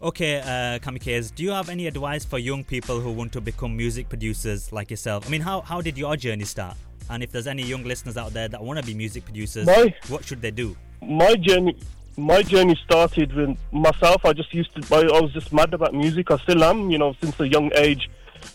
Okay, 0.00 0.34
uh, 0.40 0.78
Kamikaze, 0.78 1.34
do 1.34 1.42
you 1.42 1.50
have 1.50 1.68
any 1.68 1.86
advice 1.88 2.24
for 2.24 2.38
young 2.38 2.62
people 2.62 3.00
who 3.00 3.10
want 3.12 3.32
to 3.32 3.40
become 3.40 3.76
music 3.76 4.08
producers 4.08 4.72
like 4.72 4.90
yourself? 4.92 5.26
I 5.26 5.30
mean, 5.30 5.40
how, 5.40 5.60
how 5.62 5.80
did 5.80 5.98
your 5.98 6.16
journey 6.16 6.44
start? 6.44 6.76
And 7.10 7.22
if 7.22 7.32
there's 7.32 7.48
any 7.48 7.64
young 7.64 7.82
listeners 7.84 8.16
out 8.16 8.32
there 8.32 8.46
that 8.48 8.62
want 8.62 8.78
to 8.78 8.86
be 8.86 8.94
music 8.94 9.24
producers, 9.24 9.66
My- 9.66 9.92
what 10.08 10.24
should 10.24 10.40
they 10.40 10.52
do? 10.52 10.76
my 11.00 11.34
journey 11.36 11.76
my 12.16 12.42
journey 12.42 12.74
started 12.84 13.32
with 13.32 13.56
myself 13.70 14.24
i 14.24 14.32
just 14.32 14.52
used 14.52 14.70
to 14.74 14.80
I, 14.92 15.02
I 15.16 15.20
was 15.20 15.32
just 15.32 15.52
mad 15.52 15.72
about 15.72 15.94
music 15.94 16.32
i 16.32 16.36
still 16.38 16.64
am 16.64 16.90
you 16.90 16.98
know 16.98 17.14
since 17.22 17.38
a 17.38 17.46
young 17.46 17.70
age 17.76 18.10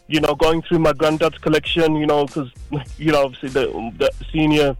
you 0.09 0.19
know 0.19 0.35
going 0.35 0.61
through 0.63 0.79
my 0.79 0.91
granddad's 0.91 1.37
collection 1.37 1.95
you 1.95 2.05
know 2.05 2.25
because 2.25 2.51
you 2.97 3.13
know 3.13 3.23
obviously 3.23 3.47
the, 3.57 3.65
the 3.97 4.11
senior 4.33 4.75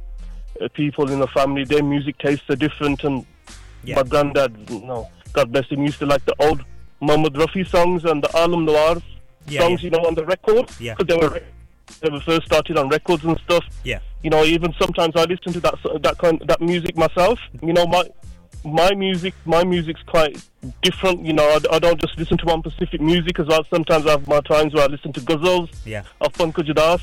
Uh, 0.62 0.68
people 0.74 1.10
in 1.12 1.20
the 1.20 1.28
family 1.28 1.64
their 1.66 1.84
music 1.84 2.16
tastes 2.20 2.48
are 2.50 2.56
different 2.56 3.04
and 3.04 3.26
Yeah. 3.84 3.96
my 3.98 4.04
granddad 4.04 4.52
you 4.70 4.82
know 4.90 5.10
god 5.34 5.52
bless 5.52 5.68
him 5.68 5.82
used 5.84 6.00
to 6.00 6.06
like 6.06 6.24
the 6.26 6.36
old 6.46 6.62
Muhammad 7.02 7.34
Rafi 7.34 7.64
songs 7.68 8.06
and 8.06 8.24
the 8.24 8.30
Alam 8.42 8.66
Lohar 8.68 9.02
Yeah, 9.48 9.62
songs 9.62 9.82
yeah. 9.82 9.86
you 9.86 9.92
know 9.94 10.04
on 10.10 10.16
the 10.16 10.26
record 10.26 10.66
Yeah. 10.80 10.94
because 10.96 11.08
they 11.10 11.18
were 11.24 11.42
they 12.02 12.10
were 12.10 12.22
first 12.22 12.46
started 12.46 12.78
on 12.78 12.88
records 12.90 13.24
and 13.26 13.38
stuff 13.46 13.66
Yeah. 13.84 14.00
you 14.24 14.30
know 14.30 14.44
even 14.46 14.74
sometimes 14.84 15.14
i 15.16 15.24
listen 15.34 15.52
to 15.58 15.60
that 15.66 15.76
that 16.08 16.18
kind 16.24 16.38
that 16.52 16.62
music 16.62 16.96
myself 17.06 17.40
you 17.70 17.74
know 17.74 17.86
my 17.96 18.04
my 18.82 18.92
music 18.94 19.34
my 19.56 19.64
music's 19.74 20.04
quite 20.04 20.38
different 20.82 21.26
you 21.26 21.34
know 21.34 21.48
I, 21.56 21.76
I 21.76 21.80
don't 21.80 22.00
just 22.00 22.16
listen 22.22 22.38
to 22.38 22.46
one 22.46 22.62
specific 22.62 23.02
music 23.02 23.40
as 23.40 23.48
well 23.48 23.64
sometimes 23.76 24.06
i 24.06 24.12
have 24.12 24.28
my 24.36 24.40
times 24.54 24.74
where 24.74 24.84
i 24.84 24.88
listen 24.96 25.12
to 25.14 25.22
ghazals 25.32 25.70
Yeah. 25.94 26.04
of 26.22 26.32
Pankaj 26.34 26.68
Udhas 26.74 27.02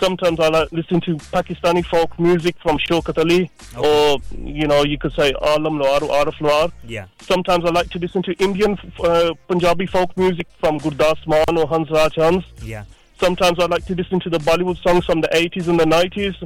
sometimes 0.00 0.38
i 0.40 0.48
like 0.48 0.68
listen 0.72 1.00
to 1.00 1.12
pakistani 1.32 1.82
folk 1.92 2.18
music 2.18 2.56
from 2.62 2.78
Shaukat 2.78 3.18
ali 3.24 3.50
Okay. 3.76 3.88
or 3.88 4.18
you 4.60 4.66
know 4.66 4.82
you 4.84 4.98
could 4.98 5.12
say 5.20 5.32
alam 5.52 5.78
lohar 5.82 6.02
or 6.02 6.12
arif 6.20 6.38
lohar 6.46 6.70
Yeah. 6.96 7.06
sometimes 7.32 7.64
i 7.64 7.70
like 7.78 7.90
to 7.90 7.98
listen 8.04 8.22
to 8.28 8.32
indian 8.48 8.78
uh, 9.08 9.30
punjabi 9.48 9.86
folk 9.86 10.16
music 10.16 10.46
from 10.60 10.78
gurdas 10.86 11.20
maan 11.34 11.58
or 11.62 11.66
hans 11.74 11.90
raj 11.98 12.16
hans 12.26 12.44
Yeah. 12.74 12.84
Sometimes 13.20 13.58
I 13.58 13.66
like 13.70 13.84
to 13.86 13.94
listen 14.00 14.20
to 14.24 14.30
the 14.30 14.38
Bollywood 14.48 14.78
songs 14.82 15.04
from 15.04 15.20
the 15.22 15.28
80s 15.38 15.66
and 15.70 15.80
the 15.82 15.86
90s. 15.92 16.36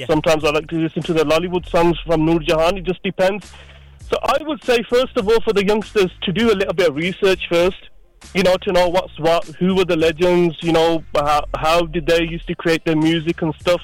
Yeah. 0.00 0.06
Sometimes 0.10 0.44
I 0.44 0.50
like 0.56 0.66
to 0.72 0.76
listen 0.82 1.02
to 1.08 1.14
the 1.18 1.24
Lollywood 1.30 1.66
songs 1.74 1.96
from 2.06 2.26
Noor 2.26 2.40
Jahan. 2.48 2.76
It 2.80 2.84
just 2.88 3.02
depends. 3.02 3.46
So 4.10 4.18
I 4.34 4.36
would 4.48 4.62
say, 4.70 4.76
first 4.90 5.16
of 5.16 5.26
all, 5.30 5.40
for 5.46 5.54
the 5.58 5.64
youngsters 5.70 6.10
to 6.26 6.30
do 6.40 6.44
a 6.52 6.56
little 6.60 6.74
bit 6.80 6.88
of 6.90 6.96
research 7.06 7.46
first. 7.54 7.88
You 8.34 8.42
know, 8.42 8.56
to 8.58 8.72
know 8.72 8.88
what's 8.88 9.18
what, 9.18 9.44
who 9.46 9.74
were 9.74 9.84
the 9.84 9.96
legends, 9.96 10.56
you 10.62 10.72
know, 10.72 11.02
how, 11.14 11.44
how 11.56 11.82
did 11.82 12.06
they 12.06 12.22
used 12.22 12.46
to 12.46 12.54
create 12.54 12.84
their 12.84 12.96
music 12.96 13.42
and 13.42 13.54
stuff. 13.60 13.82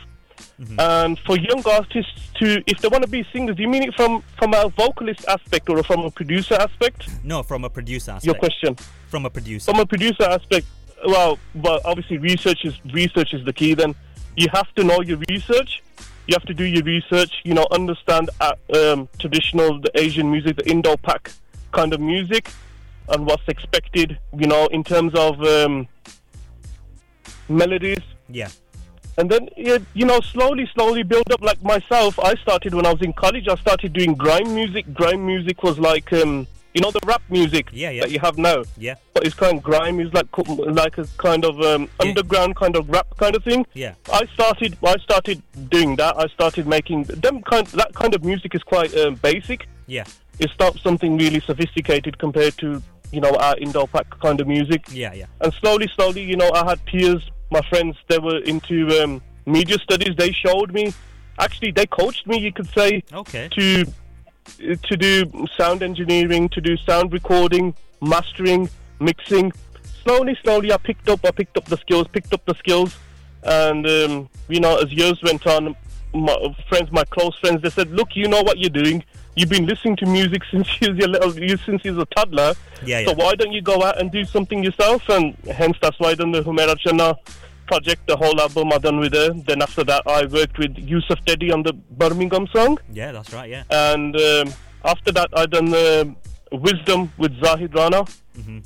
And 0.79 1.19
for 1.21 1.37
young 1.37 1.63
artists 1.67 2.31
to, 2.37 2.63
if 2.67 2.79
they 2.79 2.89
want 2.89 3.05
to 3.05 3.11
be 3.11 3.27
singers, 3.33 3.57
do 3.57 3.63
you 3.63 3.69
mean 3.69 3.83
it 3.83 3.95
from, 3.95 4.23
from 4.39 4.55
a 4.55 4.69
vocalist 4.71 5.25
aspect 5.29 5.69
or 5.69 5.83
from 5.83 6.01
a 6.01 6.11
producer 6.11 6.55
aspect? 6.55 7.09
No, 7.25 7.43
from 7.43 7.65
a 7.65 7.71
producer 7.71 8.13
aspect. 8.13 8.25
Your 8.25 8.35
question. 8.35 8.77
From 9.09 9.27
a 9.27 9.31
producer. 9.31 9.71
From 9.71 9.81
a 9.81 9.87
producer 9.87 10.25
aspect, 10.25 10.67
well, 11.07 11.39
well, 11.55 11.81
obviously 11.85 12.19
research 12.19 12.65
is 12.65 12.75
research 12.93 13.35
is 13.35 13.45
the 13.45 13.53
key. 13.53 13.75
Then 13.75 13.95
you 14.35 14.49
have 14.53 14.73
to 14.77 14.85
know 14.85 15.01
your 15.03 15.19
research. 15.29 15.83
You 16.27 16.35
have 16.35 16.45
to 16.45 16.55
do 16.55 16.65
your 16.65 16.83
research. 16.85 17.33
You 17.45 17.55
know, 17.55 17.67
understand 17.71 18.31
uh, 18.41 18.55
um, 18.75 19.09
traditional 19.19 19.81
the 19.81 19.91
Asian 19.95 20.31
music, 20.31 20.57
the 20.57 20.69
Indo-Pak 20.69 21.33
kind 21.73 21.93
of 21.93 22.01
music, 22.01 22.51
and 23.09 23.27
what's 23.27 23.47
expected. 23.49 24.19
You 24.37 24.47
know, 24.47 24.67
in 24.69 24.83
terms 24.85 25.15
of 25.15 25.41
um, 25.43 25.89
melodies. 27.49 28.01
yeah. 28.29 28.49
And 29.19 29.31
then, 29.31 29.49
yeah, 29.57 29.79
you 29.95 30.05
know, 30.05 30.21
slowly, 30.21 30.69
slowly 30.75 31.03
build 31.03 31.31
up. 31.33 31.41
Like 31.41 31.63
myself, 31.63 32.19
I 32.19 32.35
started 32.35 32.75
when 32.75 32.85
I 32.85 32.93
was 32.93 33.01
in 33.01 33.15
college. 33.15 33.49
I 33.49 33.55
started 33.57 33.95
doing 33.95 34.15
grime 34.15 34.55
music. 34.55 34.93
Grime 34.93 35.25
music 35.25 35.63
was 35.63 35.79
like, 35.79 36.13
um, 36.13 36.47
you 36.75 36.83
know, 36.83 36.91
the 36.91 37.01
rap 37.07 37.23
music 37.31 37.69
Yeah, 37.73 37.89
yeah. 37.89 38.03
that 38.03 38.11
you 38.11 38.19
have 38.19 38.37
now 38.37 38.63
Yeah. 38.77 38.97
but 39.15 39.25
it's 39.25 39.35
kind 39.35 39.57
of 39.57 39.63
grime 39.63 39.99
is 39.99 40.13
like 40.13 40.27
like 40.83 40.99
a 40.99 41.07
kind 41.17 41.47
of 41.47 41.59
um, 41.63 41.89
Yeah. 41.99 42.09
underground 42.09 42.57
kind 42.57 42.77
of 42.77 42.91
rap 42.91 43.07
kind 43.17 43.35
of 43.35 43.43
thing. 43.43 43.65
Yeah. 43.73 43.95
I 44.13 44.27
started 44.35 44.77
I 44.85 44.97
started 44.99 45.43
doing 45.71 45.97
that. 45.97 46.15
I 46.19 46.27
started 46.27 46.67
making 46.67 47.05
them 47.05 47.41
kind 47.41 47.67
that 47.69 47.95
kind 47.95 48.15
of 48.15 48.23
music 48.23 48.55
is 48.55 48.63
quite 48.63 48.95
um, 48.99 49.15
basic. 49.15 49.67
Yeah. 49.87 50.05
It's 50.39 50.53
not 50.61 50.79
something 50.81 51.17
really 51.17 51.41
sophisticated 51.41 52.19
compared 52.19 52.59
to 52.59 52.83
you 53.17 53.23
know 53.23 53.35
our 53.47 53.57
Indo-Pak 53.57 54.09
kind 54.21 54.39
of 54.43 54.47
music. 54.47 54.83
Yeah. 54.93 55.15
Yeah. 55.15 55.27
And 55.41 55.53
slowly, 55.55 55.89
slowly, 55.97 56.23
you 56.23 56.37
know, 56.37 56.51
I 56.53 56.63
had 56.71 56.85
peers, 56.85 57.23
my 57.51 57.63
friends, 57.71 57.97
they 58.09 58.19
were 58.19 58.41
into 58.53 58.77
um, 59.03 59.23
media 59.47 59.79
studies. 59.79 60.15
They 60.17 60.33
showed 60.33 60.71
me, 60.79 60.93
actually, 61.39 61.71
they 61.73 61.87
coached 61.87 62.27
me, 62.27 62.37
you 62.39 62.53
could 62.53 62.69
say, 62.79 63.03
Okay. 63.23 63.49
to 63.59 63.87
to 64.89 64.97
do 64.97 65.11
sound 65.57 65.83
engineering, 65.83 66.49
to 66.51 66.61
do 66.61 66.77
sound 66.89 67.13
recording, 67.13 67.75
mastering, 68.01 68.69
mixing. 69.01 69.53
Slowly, 70.05 70.37
slowly, 70.45 70.71
I 70.73 70.77
picked 70.77 71.09
up. 71.09 71.21
I 71.25 71.33
picked 71.33 71.57
up 71.57 71.65
the 71.65 71.79
skills. 71.79 72.07
Picked 72.13 72.33
up 72.33 72.45
the 72.45 72.55
skills, 72.63 72.97
and 73.43 73.85
um, 73.87 74.29
you 74.49 74.61
know, 74.61 74.77
as 74.77 74.93
years 74.93 75.19
went 75.23 75.45
on, 75.49 75.75
my 76.17 76.37
friends, 76.69 76.91
my 76.93 77.05
close 77.05 77.37
friends, 77.39 77.63
they 77.63 77.71
said, 77.71 77.91
"Look, 77.91 78.09
you 78.15 78.29
know 78.29 78.43
what 78.43 78.59
you're 78.59 78.71
doing. 78.71 79.05
You've 79.37 79.51
been 79.51 79.67
listening 79.67 79.97
to 79.97 80.07
music 80.07 80.43
since 80.51 80.69
you're 80.81 80.93
little, 80.93 81.31
since 81.59 81.85
you're 81.85 82.01
a 82.01 82.07
toddler. 82.07 82.55
Yeah, 82.85 83.05
So 83.05 83.11
yeah. 83.11 83.25
why 83.25 83.35
don't 83.35 83.53
you 83.53 83.63
go 83.63 83.83
out 83.83 84.01
and 84.01 84.11
do 84.11 84.25
something 84.25 84.63
yourself?" 84.65 85.09
And 85.09 85.37
hence, 85.53 85.77
that's 85.83 85.99
why 86.01 86.11
I 86.11 86.15
done 86.15 86.33
the 86.33 86.43
Humaira 86.43 86.77
Channa 86.79 87.15
project. 87.67 88.07
The 88.07 88.17
whole 88.17 88.41
album 88.41 88.73
I 88.73 88.79
done 88.79 88.99
with 88.99 89.13
her. 89.15 89.31
Then 89.33 89.63
after 89.63 89.85
that, 89.85 90.03
I 90.07 90.25
worked 90.27 90.59
with 90.59 90.77
Yusuf 90.79 91.19
Teddy 91.27 91.51
on 91.53 91.63
the 91.63 91.73
Birmingham 91.73 92.47
song. 92.49 92.79
Yeah, 92.93 93.13
that's 93.13 93.33
right. 93.33 93.51
Yeah. 93.51 93.65
And 93.71 94.15
um, 94.17 94.53
after 94.85 95.13
that, 95.13 95.31
I 95.37 95.47
done 95.47 95.73
uh, 95.75 96.05
Wisdom 96.53 97.13
with 97.19 97.33
Zahid 97.45 97.75
Rana. 97.75 98.05
hmm 98.37 98.59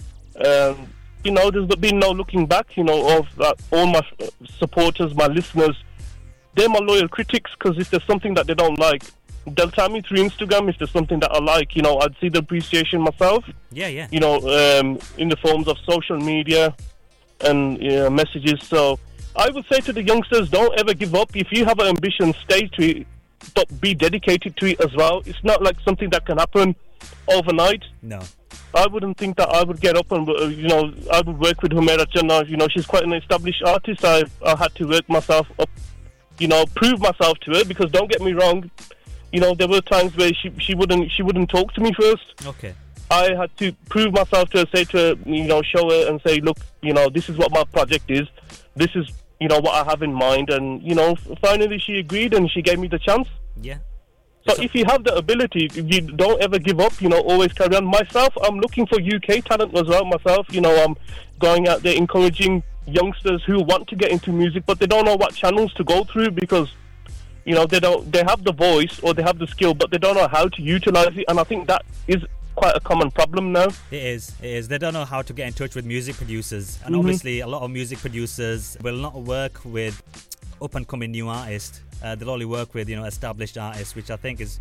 Um, 0.47 0.87
you 1.25 1.33
know, 1.33 1.51
there's 1.51 1.67
been 1.77 1.99
no 1.99 2.11
looking 2.13 2.47
back. 2.47 2.77
You 2.77 2.85
know, 2.85 3.19
of 3.19 3.27
uh, 3.41 3.53
all 3.73 3.87
my 3.87 4.01
supporters, 4.59 5.15
my 5.15 5.27
listeners, 5.27 5.77
they're 6.61 6.69
my 6.69 6.79
loyal 6.79 7.09
critics. 7.09 7.51
Because 7.59 7.79
if 7.79 7.91
there's 7.91 8.05
something 8.05 8.35
that 8.35 8.47
they 8.47 8.55
don't 8.55 8.79
like, 8.79 9.03
they'll 9.47 9.71
tell 9.71 9.89
me 9.89 10.03
through 10.03 10.19
Instagram. 10.19 10.69
If 10.69 10.79
there's 10.79 10.91
something 10.91 11.21
that 11.21 11.33
I 11.33 11.39
like, 11.39 11.75
you 11.75 11.83
know, 11.83 11.99
I'd 12.01 12.17
see 12.21 12.29
the 12.29 12.41
appreciation 12.41 13.01
myself. 13.01 13.45
Yeah, 13.73 13.89
yeah. 13.89 14.09
You 14.11 14.21
know, 14.21 14.37
um, 14.37 14.99
in 15.17 15.29
the 15.29 15.37
forms 15.37 15.67
of 15.69 15.77
social 15.89 16.19
media 16.19 16.75
and 17.41 17.81
messages. 18.15 18.67
So 18.67 18.99
I 19.35 19.49
would 19.51 19.65
say 19.73 19.81
to 19.81 19.93
the 19.93 20.03
youngsters, 20.03 20.51
don't 20.51 20.79
ever 20.79 20.95
give 20.95 21.15
up. 21.15 21.35
If 21.35 21.51
you 21.51 21.65
have 21.65 21.79
an 21.79 21.89
ambition, 21.89 22.35
stay 22.45 22.67
to 22.69 23.01
it. 23.01 23.07
But 23.55 23.81
be 23.81 23.95
dedicated 23.95 24.55
to 24.59 24.67
it 24.67 24.81
as 24.83 24.95
well. 24.95 25.23
It's 25.25 25.43
not 25.43 25.63
like 25.63 25.81
something 25.81 26.11
that 26.11 26.27
can 26.27 26.37
happen 26.37 26.77
overnight. 27.27 27.85
No. 28.03 28.21
I 28.75 28.87
wouldn't 28.87 29.17
think 29.17 29.37
that 29.37 29.49
I 29.49 29.65
would 29.65 29.81
get 29.81 29.97
up 29.97 30.13
and 30.13 30.29
uh, 30.29 30.47
you 30.47 30.69
know 30.69 30.93
I 31.13 31.23
would 31.23 31.39
work 31.39 31.63
with 31.63 31.73
Humaira 31.73 32.07
Channa. 32.11 32.45
You 32.45 32.57
know 32.57 32.69
she's 32.69 32.87
quite 32.87 33.05
an 33.05 33.13
established 33.15 33.63
artist. 33.65 34.05
I 34.05 34.25
I 34.45 34.57
had 34.57 34.75
to 34.77 34.87
work 34.87 35.09
myself 35.09 35.47
up, 35.59 35.71
you 36.41 36.49
know, 36.49 36.65
prove 36.75 36.99
myself 37.01 37.39
to 37.41 37.53
her 37.53 37.65
because 37.65 37.91
don't 37.93 38.11
get 38.11 38.21
me 38.21 38.33
wrong, 38.33 38.71
you 39.33 39.41
know 39.41 39.55
there 39.55 39.69
were 39.69 39.81
times 39.83 40.17
where 40.17 40.33
she 40.35 40.51
she 40.59 40.75
wouldn't 40.75 41.11
she 41.13 41.23
wouldn't 41.23 41.49
talk 41.51 41.73
to 41.75 41.81
me 41.81 41.93
first. 41.93 42.25
Okay. 42.47 42.75
I 43.11 43.35
had 43.35 43.57
to 43.59 43.73
prove 43.89 44.13
myself 44.15 44.51
to 44.51 44.59
her, 44.59 44.67
say 44.75 44.85
to 44.85 44.97
her, 44.97 45.15
you 45.27 45.45
know, 45.45 45.63
show 45.63 45.91
her 45.91 46.09
and 46.09 46.21
say, 46.25 46.41
look, 46.41 46.59
you 46.81 46.93
know, 46.93 47.09
this 47.09 47.29
is 47.29 47.37
what 47.37 47.51
my 47.51 47.65
project 47.65 48.09
is. 48.09 48.27
This 48.77 48.91
is 48.95 49.07
you 49.41 49.49
know 49.49 49.59
what 49.59 49.75
I 49.75 49.89
have 49.91 50.03
in 50.03 50.13
mind, 50.13 50.51
and 50.51 50.83
you 50.83 50.95
know, 50.95 51.15
finally 51.41 51.79
she 51.79 51.99
agreed 51.99 52.35
and 52.35 52.51
she 52.51 52.63
gave 52.63 52.79
me 52.79 52.89
the 52.89 52.99
chance. 52.99 53.29
Yeah. 53.61 53.79
So, 54.49 54.55
So- 54.55 54.63
if 54.63 54.75
you 54.75 54.85
have 54.87 55.05
the 55.05 55.15
ability, 55.17 55.69
you 55.75 56.01
don't 56.01 56.41
ever 56.43 56.59
give 56.59 56.81
up. 56.81 57.01
You 57.01 57.09
know, 57.11 57.21
always 57.21 57.53
carry 57.53 57.77
on. 57.77 57.85
Myself, 57.85 58.33
I'm 58.43 58.59
looking 58.59 58.87
for 58.87 58.99
UK 59.01 59.45
talent 59.45 59.77
as 59.77 59.87
well. 59.87 60.05
Myself, 60.05 60.47
you 60.51 60.61
know, 60.61 60.75
I'm 60.85 60.97
going 61.39 61.69
out 61.69 61.83
there 61.83 61.95
encouraging 61.95 62.63
youngsters 62.87 63.43
who 63.45 63.63
want 63.63 63.89
to 63.89 63.97
get 63.97 64.11
into 64.11 64.33
music, 64.33 64.65
but 64.67 64.79
they 64.79 64.87
don't 64.87 65.05
know 65.05 65.17
what 65.17 65.35
channels 65.35 65.73
to 65.75 65.85
go 65.85 66.05
through 66.05 66.31
because, 66.33 66.71
you 67.45 67.55
know, 67.55 67.67
they 67.67 67.81
don't. 67.81 68.11
They 68.13 68.23
have 68.25 68.43
the 68.45 68.53
voice 68.53 69.01
or 69.01 69.15
they 69.15 69.23
have 69.23 69.39
the 69.39 69.47
skill, 69.47 69.75
but 69.75 69.91
they 69.91 69.99
don't 69.99 70.17
know 70.17 70.29
how 70.29 70.49
to 70.49 70.63
utilize 70.63 71.17
it. 71.17 71.25
And 71.29 71.39
I 71.39 71.45
think 71.45 71.67
that 71.69 71.85
is 72.09 72.23
quite 72.57 72.77
a 72.77 72.81
common 72.81 73.11
problem 73.11 73.53
now. 73.53 73.69
It 73.91 74.03
is. 74.03 74.35
It 74.43 74.51
is. 74.51 74.69
They 74.69 74.79
don't 74.79 74.93
know 74.93 75.05
how 75.05 75.23
to 75.23 75.33
get 75.33 75.47
in 75.47 75.53
touch 75.53 75.75
with 75.75 75.85
music 75.85 76.17
producers, 76.17 76.79
and 76.85 76.95
Mhm. 76.95 76.99
obviously, 76.99 77.41
a 77.41 77.47
lot 77.47 77.63
of 77.63 77.71
music 77.71 77.99
producers 78.01 78.77
will 78.83 78.97
not 78.97 79.15
work 79.15 79.61
with 79.65 80.03
up 80.61 80.75
and 80.75 80.87
coming 80.87 81.11
new 81.13 81.29
artists. 81.29 81.81
Uh, 82.03 82.15
they'll 82.15 82.31
only 82.31 82.45
work 82.47 82.75
with 82.75 82.89
you 82.89 82.97
know 82.97 83.05
established 83.05 83.57
artists, 83.57 83.95
which 83.95 84.11
I 84.11 84.17
think 84.17 84.41
is 84.41 84.59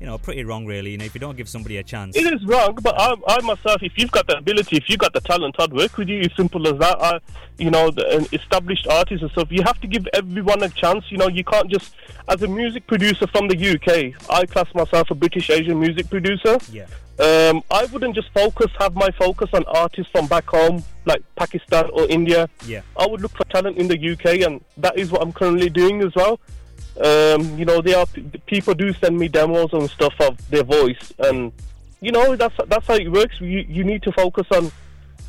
you 0.00 0.06
know 0.06 0.18
pretty 0.18 0.44
wrong, 0.44 0.66
really. 0.66 0.90
You 0.90 0.98
know, 0.98 1.04
if 1.04 1.14
you 1.14 1.20
don't 1.20 1.36
give 1.36 1.48
somebody 1.48 1.78
a 1.78 1.82
chance. 1.82 2.16
It 2.16 2.32
is 2.32 2.44
wrong, 2.44 2.76
but 2.82 2.94
I, 2.98 3.14
I 3.28 3.40
myself, 3.42 3.82
if 3.82 3.96
you've 3.96 4.10
got 4.10 4.26
the 4.26 4.38
ability, 4.38 4.76
if 4.76 4.88
you've 4.88 4.98
got 4.98 5.12
the 5.12 5.20
talent, 5.20 5.56
I'd 5.58 5.72
work 5.72 5.96
with 5.96 6.08
you. 6.08 6.20
It's 6.20 6.36
simple 6.36 6.66
as 6.68 6.78
that. 6.78 7.00
I, 7.00 7.20
you 7.58 7.70
know, 7.70 7.90
the, 7.90 8.18
an 8.18 8.26
established 8.32 8.86
artists 8.86 9.22
and 9.22 9.30
stuff. 9.32 9.48
You 9.50 9.62
have 9.62 9.80
to 9.80 9.86
give 9.86 10.06
everyone 10.12 10.62
a 10.62 10.68
chance. 10.68 11.04
You 11.10 11.18
know, 11.18 11.28
you 11.28 11.44
can't 11.44 11.70
just, 11.70 11.94
as 12.28 12.42
a 12.42 12.48
music 12.48 12.86
producer 12.86 13.26
from 13.26 13.48
the 13.48 13.56
UK, 13.56 14.30
I 14.30 14.44
class 14.46 14.66
myself 14.74 15.10
a 15.10 15.14
British 15.14 15.50
Asian 15.50 15.80
music 15.80 16.10
producer. 16.10 16.58
Yeah. 16.70 16.86
Um, 17.18 17.62
I 17.70 17.86
wouldn't 17.86 18.14
just 18.14 18.30
focus, 18.34 18.70
have 18.78 18.94
my 18.94 19.08
focus 19.18 19.48
on 19.54 19.64
artists 19.64 20.12
from 20.12 20.26
back 20.26 20.46
home, 20.46 20.84
like 21.06 21.22
Pakistan 21.36 21.88
or 21.94 22.06
India. 22.08 22.48
Yeah. 22.66 22.82
I 22.98 23.06
would 23.06 23.22
look 23.22 23.34
for 23.34 23.44
talent 23.44 23.78
in 23.78 23.88
the 23.88 24.12
UK, 24.12 24.46
and 24.46 24.62
that 24.76 24.98
is 24.98 25.10
what 25.10 25.22
I'm 25.22 25.32
currently 25.32 25.70
doing 25.70 26.02
as 26.02 26.14
well. 26.14 26.38
Um, 27.02 27.58
you 27.58 27.64
know, 27.64 27.82
there 27.82 27.98
are 27.98 28.06
people 28.46 28.74
do 28.74 28.92
send 28.94 29.18
me 29.18 29.28
demos 29.28 29.72
and 29.72 29.88
stuff 29.90 30.14
of 30.20 30.36
their 30.50 30.64
voice, 30.64 31.12
and 31.18 31.52
you 32.00 32.10
know 32.10 32.36
that's 32.36 32.54
that's 32.68 32.86
how 32.86 32.94
it 32.94 33.10
works. 33.10 33.40
You 33.40 33.64
you 33.68 33.84
need 33.84 34.02
to 34.04 34.12
focus 34.12 34.46
on, 34.50 34.72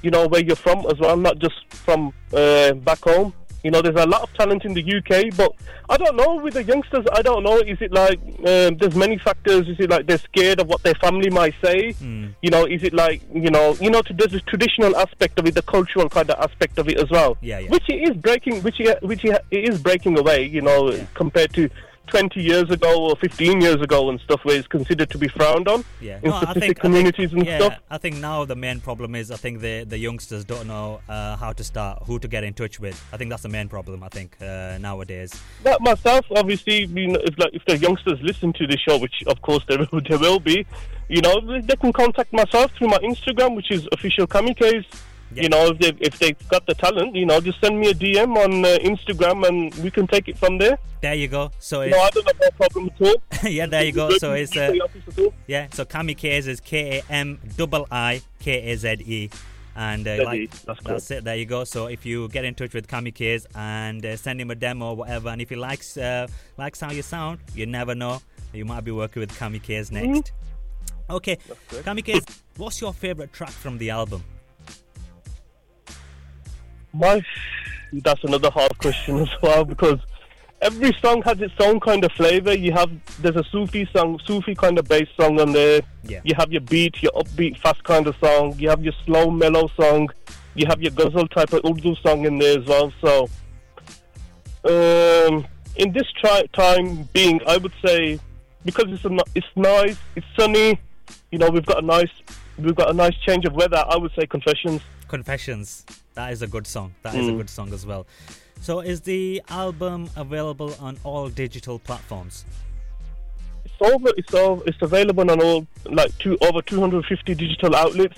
you 0.02 0.12
know, 0.12 0.28
where 0.28 0.42
you're 0.42 0.56
from 0.56 0.86
as 0.88 1.00
well, 1.00 1.18
not 1.18 1.40
just 1.40 1.56
from 1.70 2.14
uh, 2.34 2.74
back 2.74 3.00
home. 3.00 3.34
You 3.68 3.72
know, 3.72 3.82
there's 3.82 3.98
a 4.02 4.08
lot 4.08 4.22
of 4.22 4.34
talent 4.36 4.64
in 4.64 4.74
the 4.74 4.82
UK, 4.82 5.36
but 5.36 5.52
I 5.90 5.98
don't 5.98 6.16
know 6.16 6.36
with 6.38 6.54
the 6.54 6.64
youngsters. 6.64 7.06
I 7.12 7.22
don't 7.22 7.44
know. 7.44 7.58
Is 7.58 7.78
it 7.82 7.92
like 7.92 8.18
um, 8.48 8.78
there's 8.78 8.96
many 8.96 9.18
factors? 9.18 9.68
Is 9.68 9.78
it 9.78 9.90
like 9.90 10.08
they're 10.08 10.20
scared 10.20 10.62
of 10.62 10.68
what 10.68 10.84
their 10.84 10.94
family 10.96 11.30
might 11.30 11.54
say? 11.62 11.92
Mm. 12.02 12.34
You 12.42 12.50
know, 12.50 12.64
is 12.64 12.82
it 12.84 12.94
like 12.94 13.22
you 13.34 13.52
know, 13.52 13.76
you 13.82 13.90
know, 13.90 14.02
to, 14.04 14.14
there's 14.14 14.34
a 14.36 14.40
traditional 14.40 14.96
aspect 14.96 15.38
of 15.38 15.46
it, 15.48 15.54
the 15.56 15.62
cultural 15.64 16.08
kind 16.08 16.30
of 16.32 16.40
aspect 16.40 16.80
of 16.80 16.88
it 16.88 16.98
as 16.98 17.10
well. 17.10 17.36
Yeah, 17.42 17.60
yeah. 17.60 17.70
Which 17.70 17.90
it 17.90 18.10
is 18.10 18.16
breaking, 18.16 18.64
which 18.64 18.80
it, 18.80 19.04
which 19.04 19.26
it 19.26 19.44
is 19.52 19.82
breaking 19.82 20.18
away. 20.18 20.46
You 20.46 20.62
know, 20.62 20.94
Yeah. 20.94 21.04
compared 21.14 21.52
to 21.56 21.70
20 22.08 22.42
years 22.42 22.70
ago 22.70 23.10
or 23.10 23.16
15 23.18 23.62
years 23.62 23.82
ago 23.82 24.10
and 24.10 24.20
stuff, 24.22 24.40
where 24.44 24.58
it's 24.58 24.68
considered 24.68 25.10
to 25.12 25.18
be 25.18 25.28
frowned 25.28 25.68
on 25.68 25.84
Yeah. 26.02 26.20
in 26.24 26.30
No, 26.30 26.36
I 26.36 26.40
specific 26.42 26.54
think, 26.54 26.64
I 26.64 26.68
think- 26.68 26.80
communities 26.80 27.34
and 27.34 27.46
yeah, 27.46 27.58
stuff. 27.60 27.74
I 27.90 27.98
think 27.98 28.18
now 28.18 28.46
the 28.46 28.56
main 28.56 28.80
problem 28.80 29.16
is 29.16 29.32
I 29.32 29.36
think 29.38 29.62
the 29.62 29.84
the 29.84 29.98
youngsters 29.98 30.44
don't 30.46 30.68
know 30.68 31.02
uh, 31.10 31.36
how 31.38 31.54
to 31.54 31.64
start, 31.64 32.04
who 32.08 32.20
to 32.20 32.28
get 32.28 32.44
in 32.44 32.54
touch 32.54 32.80
with. 32.80 32.98
I 33.14 33.18
think 33.18 33.30
that's 33.30 33.44
the 33.44 33.50
main 33.50 33.68
problem. 33.70 34.04
I 34.04 34.10
think 34.10 34.36
uh, 34.42 34.78
nowadays. 34.80 35.32
That 35.64 35.82
myself, 35.82 36.26
obviously, 36.36 36.86
you 36.86 37.08
know, 37.14 37.20
if 37.24 37.38
like 37.38 37.54
if 37.54 37.64
the 37.66 37.78
youngsters 37.78 38.20
listen 38.22 38.54
to 38.54 38.66
the 38.68 38.78
show, 38.78 38.98
which 38.98 39.24
of 39.28 39.42
course 39.42 39.64
there 39.68 39.80
will, 39.80 40.02
there 40.10 40.20
will 40.20 40.40
be, 40.40 40.66
you 41.10 41.22
know, 41.22 41.40
they 41.42 41.62
they 41.62 41.76
can 41.76 41.94
contact 41.94 42.32
myself 42.34 42.72
through 42.78 42.88
my 42.90 43.00
Instagram, 43.12 43.56
which 43.56 43.72
is 43.72 43.88
official 43.92 44.28
Kamikaze. 44.28 44.86
Yeah. 45.34 45.44
You 45.44 45.50
know, 45.50 45.68
if 45.68 45.78
they 45.80 45.90
if 46.00 46.20
they've 46.20 46.50
got 46.50 46.66
the 46.66 46.74
talent, 46.74 47.16
you 47.16 47.26
know, 47.26 47.40
just 47.42 47.60
send 47.60 47.80
me 47.80 47.90
a 47.90 47.94
DM 47.94 48.36
on 48.38 48.64
uh, 48.66 48.78
Instagram 48.82 49.46
and 49.48 49.76
we 49.84 49.92
can 49.92 50.08
take 50.08 50.28
it 50.30 50.38
from 50.38 50.58
there. 50.58 50.78
There 51.02 51.14
you 51.14 51.28
go. 51.28 51.52
So 51.60 51.86
No, 51.86 52.00
I 52.00 52.10
don't 52.12 52.26
have 52.26 52.40
no 52.42 52.50
problem 52.52 52.90
at 52.96 53.02
all. 53.08 53.16
yeah, 53.50 53.66
there 53.66 53.84
you 53.84 53.92
go. 53.92 54.18
So 54.18 54.34
it's 54.34 54.56
uh, 54.56 54.72
The 54.72 54.82
office 54.82 55.04
at 55.08 55.20
all. 55.20 55.34
yeah. 55.46 55.68
So 55.74 55.84
Kamikaze 55.86 56.48
is 56.48 56.60
K 56.62 57.00
A 57.00 57.12
M 57.12 57.40
double 57.58 57.88
I 57.92 58.22
K 58.40 58.72
A 58.72 58.78
Z 58.78 58.88
E. 59.06 59.30
And 59.76 60.08
uh, 60.08 60.24
like, 60.26 60.50
that's 60.66 60.82
that's 60.82 61.12
it. 61.12 61.24
There 61.24 61.36
you 61.36 61.46
go. 61.46 61.64
So 61.66 61.86
if 61.86 62.04
you 62.06 62.30
get 62.30 62.46
in 62.46 62.56
touch 62.56 62.74
with 62.74 62.88
Kamikaze 62.88 63.46
and 63.54 64.04
uh, 64.04 64.16
send 64.18 64.42
him 64.42 64.50
a 64.50 64.56
demo 64.56 64.92
or 64.92 64.96
whatever, 64.96 65.30
and 65.30 65.40
if 65.42 65.50
he 65.50 65.56
likes 65.56 65.98
uh, 65.98 66.26
likes 66.58 66.80
how 66.80 66.92
you 66.92 67.04
sound, 67.04 67.40
you 67.54 67.66
never 67.68 67.94
know. 67.94 68.22
You 68.54 68.66
might 68.66 68.86
be 68.86 68.92
working 68.92 69.20
with 69.20 69.34
Kamikaze 69.38 69.92
Mm-hmm. 69.92 70.14
next. 70.14 70.32
Okay, 71.10 71.38
correct. 71.70 71.86
Kamikaze, 71.86 72.40
what's 72.58 72.82
your 72.82 72.92
favorite 72.94 73.32
track 73.34 73.52
from 73.52 73.78
the 73.78 73.92
album? 73.92 74.24
My, 76.98 77.22
that's 77.94 78.24
another 78.24 78.50
hard 78.50 78.78
question 78.78 79.20
as 79.26 79.30
well 79.42 79.64
because 79.64 80.00
every 80.62 80.94
song 81.02 81.22
has 81.24 81.40
its 81.42 81.54
own 81.60 81.80
kind 81.80 82.04
of 82.04 82.12
flavor. 82.14 82.54
You 82.54 82.72
have 82.74 82.92
there's 83.22 83.36
a 83.36 83.44
Sufi 83.52 83.88
song, 83.96 84.20
Sufi 84.26 84.56
kind 84.56 84.78
of 84.80 84.88
bass 84.88 85.08
song 85.20 85.40
on 85.40 85.52
there. 85.52 85.82
Yeah. 86.04 86.22
You 86.24 86.34
have 86.38 86.52
your 86.52 86.62
beat, 86.62 87.02
your 87.02 87.12
upbeat, 87.14 87.58
fast 87.60 87.84
kind 87.84 88.08
of 88.08 88.16
song. 88.18 88.56
You 88.58 88.70
have 88.70 88.84
your 88.84 88.94
slow, 89.06 89.30
mellow 89.30 89.70
song. 89.80 90.10
You 90.56 90.66
have 90.68 90.82
your 90.82 90.92
ghazal 90.92 91.28
type 91.28 91.54
of 91.54 91.64
Urdu 91.66 91.96
song 91.98 92.26
in 92.26 92.40
there 92.40 92.60
as 92.60 92.66
well. 92.66 92.92
So, 93.00 93.30
um, 94.64 95.46
in 95.76 95.92
this 95.92 96.12
tri- 96.20 96.48
time 96.54 97.04
being, 97.14 97.40
I 97.46 97.58
would 97.58 97.74
say 97.86 98.20
because 98.66 98.86
it's 98.90 99.06
a, 99.06 99.18
it's 99.36 99.48
nice, 99.56 99.98
it's 100.16 100.26
sunny. 100.38 100.80
You 101.32 101.38
know, 101.38 101.50
we've 101.50 101.66
got 101.66 101.84
a 101.84 101.86
nice 101.86 102.10
we've 102.58 102.76
got 102.76 102.90
a 102.90 102.94
nice 102.94 103.16
change 103.26 103.46
of 103.46 103.54
weather. 103.54 103.84
I 103.88 103.98
would 103.98 104.12
say 104.20 104.26
Confessions. 104.26 104.82
Confessions. 105.08 105.86
That 106.18 106.34
is 106.34 106.42
a 106.42 106.48
good 106.48 106.66
song. 106.66 106.96
That 107.04 107.14
is 107.14 107.28
a 107.28 107.32
Mm. 107.32 107.38
good 107.38 107.50
song 107.50 107.72
as 107.74 107.86
well. 107.86 108.08
So 108.60 108.80
is 108.80 109.02
the 109.02 109.40
album 109.50 110.10
available 110.16 110.74
on 110.80 110.98
all 111.04 111.30
digital 111.30 111.78
platforms? 111.78 112.44
It's 113.64 113.76
over. 113.80 114.10
It's 114.18 114.34
over. 114.34 114.64
It's 114.66 114.82
available 114.82 115.30
on 115.30 115.40
all 115.40 115.68
like 115.86 116.18
two 116.18 116.36
over 116.42 116.64
250 116.64 117.36
digital 117.36 117.76
outlets. 117.76 118.18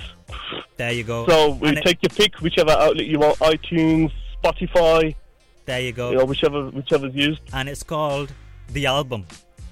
There 0.78 0.94
you 0.94 1.04
go. 1.04 1.28
So 1.28 1.50
we 1.50 1.68
And 1.68 1.78
it- 1.80 1.84
take 1.84 2.00
your 2.02 2.12
pick, 2.16 2.40
whichever 2.40 2.72
outlet 2.72 3.06
you 3.06 3.20
want, 3.20 3.38
iTunes, 3.40 4.14
Spotify, 4.42 5.14
there 5.66 5.82
you 5.82 5.92
go. 5.92 6.12
you 6.12 6.18
know, 6.20 6.24
whichever 6.26 6.70
whichever's 6.70 7.14
used. 7.14 7.42
And 7.52 7.68
it's 7.68 7.84
called 7.84 8.32
The 8.72 8.86
Album, 8.86 9.26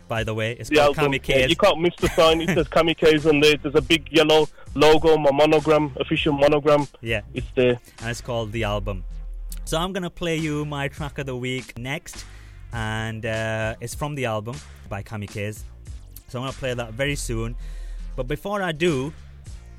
by 0.09 0.25
the 0.25 0.33
way. 0.33 0.51
It's 0.59 0.67
The 0.69 0.75
called 0.79 0.97
album. 0.97 1.13
Kamikaze. 1.13 1.39
Yeah, 1.39 1.45
you 1.45 1.55
can't 1.55 1.79
miss 1.79 1.93
the 2.01 2.09
sign. 2.09 2.41
It 2.41 2.49
says 2.49 2.67
Kamikaze 2.67 3.25
on 3.29 3.39
there. 3.39 3.55
There's 3.55 3.75
a 3.75 3.81
big 3.81 4.11
yellow 4.11 4.49
logo, 4.75 5.17
my 5.17 5.31
monogram, 5.31 5.91
official 5.99 6.33
monogram. 6.33 6.87
yeah, 7.01 7.21
It's 7.33 7.47
there. 7.55 7.79
and 7.99 8.09
it's 8.09 8.21
called 8.21 8.51
The 8.51 8.63
Album. 8.63 9.03
So 9.65 9.77
I'm 9.77 9.91
gonna 9.93 10.09
play 10.09 10.37
you 10.37 10.65
my 10.65 10.87
track 10.87 11.17
of 11.19 11.25
the 11.25 11.35
week 11.35 11.77
next, 11.77 12.25
and 12.73 13.25
uh, 13.25 13.75
it's 13.81 13.93
from 13.95 14.15
the 14.15 14.25
album 14.25 14.55
by 14.89 15.03
Kamikaze. 15.03 15.63
So 16.29 16.39
I'm 16.39 16.45
gonna 16.45 16.53
play 16.57 16.73
that 16.73 16.93
very 16.93 17.15
soon. 17.15 17.55
But 18.15 18.27
before 18.27 18.61
I 18.61 18.71
do, 18.71 19.13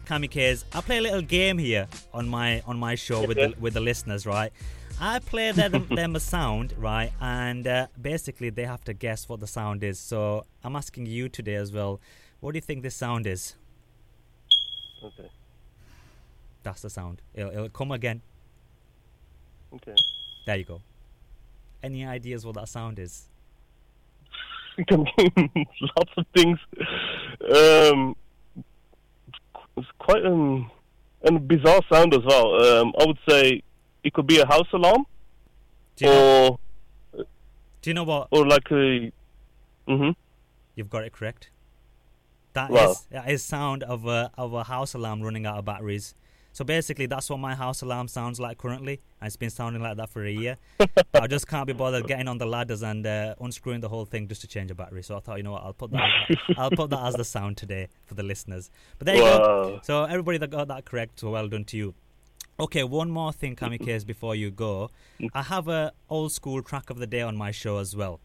Kamikaze, 0.06 0.64
I 0.74 0.80
play 0.80 0.98
a 0.98 1.00
little 1.00 1.22
game 1.22 1.58
here 1.58 1.86
on 2.12 2.28
my 2.28 2.60
on 2.66 2.78
my 2.78 2.94
show 2.94 3.26
with 3.26 3.36
the, 3.38 3.54
with 3.60 3.74
the 3.74 3.80
listeners, 3.80 4.26
right? 4.26 4.52
I 5.00 5.20
play 5.20 5.52
them, 5.52 5.86
them 5.90 6.16
a 6.16 6.20
sound, 6.20 6.74
right? 6.76 7.12
And 7.20 7.66
uh, 7.66 7.86
basically 8.00 8.50
they 8.50 8.64
have 8.64 8.82
to 8.84 8.94
guess 8.94 9.28
what 9.28 9.40
the 9.40 9.46
sound 9.46 9.84
is. 9.84 9.98
So 9.98 10.44
I'm 10.64 10.76
asking 10.76 11.06
you 11.06 11.28
today 11.28 11.54
as 11.54 11.72
well. 11.72 12.00
What 12.40 12.52
do 12.52 12.56
you 12.56 12.62
think 12.62 12.82
this 12.82 12.96
sound 12.96 13.26
is? 13.26 13.54
Okay. 15.02 15.30
That's 16.62 16.82
the 16.82 16.90
sound. 16.90 17.22
It'll, 17.34 17.50
it'll 17.50 17.68
come 17.68 17.92
again. 17.92 18.20
Okay. 19.74 19.94
There 20.46 20.56
you 20.56 20.64
go. 20.64 20.82
Any 21.82 22.04
ideas 22.04 22.44
what 22.44 22.54
that 22.56 22.68
sound 22.68 22.98
is? 22.98 23.28
Lots 24.90 26.10
of 26.16 26.24
things. 26.34 26.58
Um, 27.52 28.16
it's 29.76 29.86
quite 29.98 30.24
an, 30.24 30.70
an 31.22 31.46
bizarre 31.46 31.80
sound 31.92 32.14
as 32.14 32.24
well. 32.24 32.54
Um, 32.80 32.92
I 33.00 33.04
would 33.06 33.18
say 33.28 33.62
it 34.04 34.12
could 34.12 34.26
be 34.26 34.38
a 34.40 34.46
house 34.46 34.68
alarm, 34.72 35.04
Do 35.96 36.04
you, 36.06 36.10
know, 36.10 36.58
do 37.82 37.90
you 37.90 37.94
know 37.94 38.04
what? 38.04 38.28
or 38.30 38.46
like 38.46 38.70
a. 38.70 39.12
Mhm. 39.88 40.14
You've 40.76 40.90
got 40.90 41.04
it 41.04 41.12
correct. 41.12 41.50
That 42.54 42.70
is 42.72 43.06
that 43.10 43.30
is 43.30 43.42
sound 43.42 43.82
of 43.82 44.06
a 44.06 44.30
of 44.36 44.52
a 44.54 44.64
house 44.64 44.94
alarm 44.94 45.22
running 45.22 45.46
out 45.46 45.58
of 45.58 45.64
batteries. 45.64 46.14
So 46.52 46.64
basically, 46.64 47.06
that's 47.06 47.30
what 47.30 47.38
my 47.38 47.54
house 47.54 47.82
alarm 47.82 48.08
sounds 48.08 48.40
like 48.40 48.58
currently. 48.58 49.00
and 49.20 49.28
It's 49.28 49.36
been 49.36 49.50
sounding 49.50 49.80
like 49.80 49.96
that 49.98 50.08
for 50.10 50.24
a 50.24 50.30
year. 50.30 50.56
I 51.14 51.28
just 51.28 51.46
can't 51.46 51.66
be 51.68 51.72
bothered 51.72 52.08
getting 52.08 52.26
on 52.26 52.38
the 52.38 52.46
ladders 52.46 52.82
and 52.82 53.06
uh, 53.06 53.36
unscrewing 53.40 53.80
the 53.80 53.88
whole 53.88 54.04
thing 54.06 54.26
just 54.26 54.40
to 54.40 54.48
change 54.48 54.70
a 54.70 54.74
battery. 54.74 55.02
So 55.04 55.16
I 55.16 55.20
thought, 55.20 55.36
you 55.36 55.44
know 55.44 55.52
what, 55.52 55.62
I'll 55.62 55.72
put 55.74 55.92
that 55.92 56.08
I'll 56.56 56.70
put 56.70 56.90
that 56.90 57.04
as 57.06 57.14
the 57.14 57.24
sound 57.24 57.58
today 57.58 57.88
for 58.06 58.14
the 58.14 58.24
listeners. 58.24 58.70
But 58.98 59.06
there 59.06 59.16
you 59.16 59.22
go. 59.22 59.80
So 59.84 60.04
everybody 60.04 60.38
that 60.38 60.50
got 60.50 60.66
that 60.68 60.84
correct, 60.84 61.20
so 61.20 61.30
well 61.30 61.46
done 61.48 61.64
to 61.66 61.76
you. 61.76 61.94
Okay, 62.58 62.82
one 62.82 63.08
more 63.08 63.32
thing, 63.32 63.54
Kamikaze, 63.54 64.04
before 64.04 64.34
you 64.34 64.50
go. 64.50 64.90
I 65.32 65.42
have 65.42 65.68
a 65.68 65.92
old 66.10 66.32
school 66.32 66.60
track 66.60 66.90
of 66.90 66.98
the 66.98 67.06
day 67.06 67.20
on 67.20 67.36
my 67.36 67.52
show 67.52 67.78
as 67.78 67.94
well. 67.94 68.18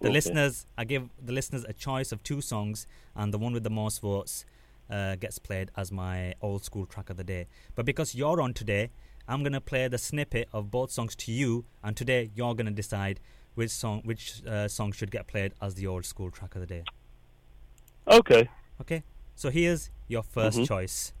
The 0.00 0.08
Okay. 0.08 0.12
listeners, 0.14 0.66
I 0.76 0.84
give 0.84 1.08
the 1.20 1.32
listeners 1.32 1.64
a 1.68 1.72
choice 1.72 2.12
of 2.12 2.22
two 2.22 2.40
songs, 2.40 2.86
and 3.16 3.34
the 3.34 3.38
one 3.38 3.52
with 3.52 3.64
the 3.64 3.70
most 3.70 4.00
votes 4.00 4.44
uh, 4.90 5.16
gets 5.16 5.38
played 5.38 5.70
as 5.76 5.90
my 5.92 6.34
old 6.40 6.64
school 6.64 6.86
track 6.86 7.10
of 7.10 7.16
the 7.16 7.24
day. 7.24 7.46
But 7.74 7.84
because 7.84 8.14
you're 8.14 8.40
on 8.40 8.54
today, 8.54 8.90
I'm 9.26 9.42
gonna 9.42 9.60
play 9.60 9.88
the 9.88 9.98
snippet 9.98 10.48
of 10.52 10.70
both 10.70 10.90
songs 10.90 11.14
to 11.16 11.32
you, 11.32 11.64
and 11.82 11.96
today 11.96 12.30
you're 12.34 12.54
gonna 12.54 12.70
decide 12.70 13.20
which 13.54 13.70
song 13.70 14.02
which 14.04 14.42
uh, 14.46 14.68
song 14.68 14.92
should 14.92 15.10
get 15.10 15.26
played 15.26 15.52
as 15.60 15.74
the 15.74 15.86
old 15.86 16.06
school 16.06 16.30
track 16.30 16.54
of 16.54 16.60
the 16.60 16.66
day. 16.66 16.84
Okay. 18.06 18.48
Okay, 18.80 19.02
so 19.34 19.50
here's 19.50 19.90
your 20.06 20.22
1st 20.22 20.60
Mhm. 20.60 20.66
choice. 20.66 21.12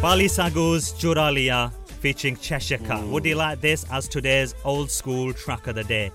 Bally 0.00 0.26
Sagoo's 0.26 0.92
Juralia 0.92 1.72
featuring 2.00 2.36
Cheshire 2.36 2.78
Cat. 2.78 3.02
Would 3.04 3.24
you 3.24 3.34
like 3.34 3.60
this 3.60 3.84
as 3.90 4.06
today's 4.06 4.54
old 4.64 4.92
school 4.92 5.32
track 5.32 5.66
of 5.66 5.74
the 5.74 5.82
day? 5.82 6.12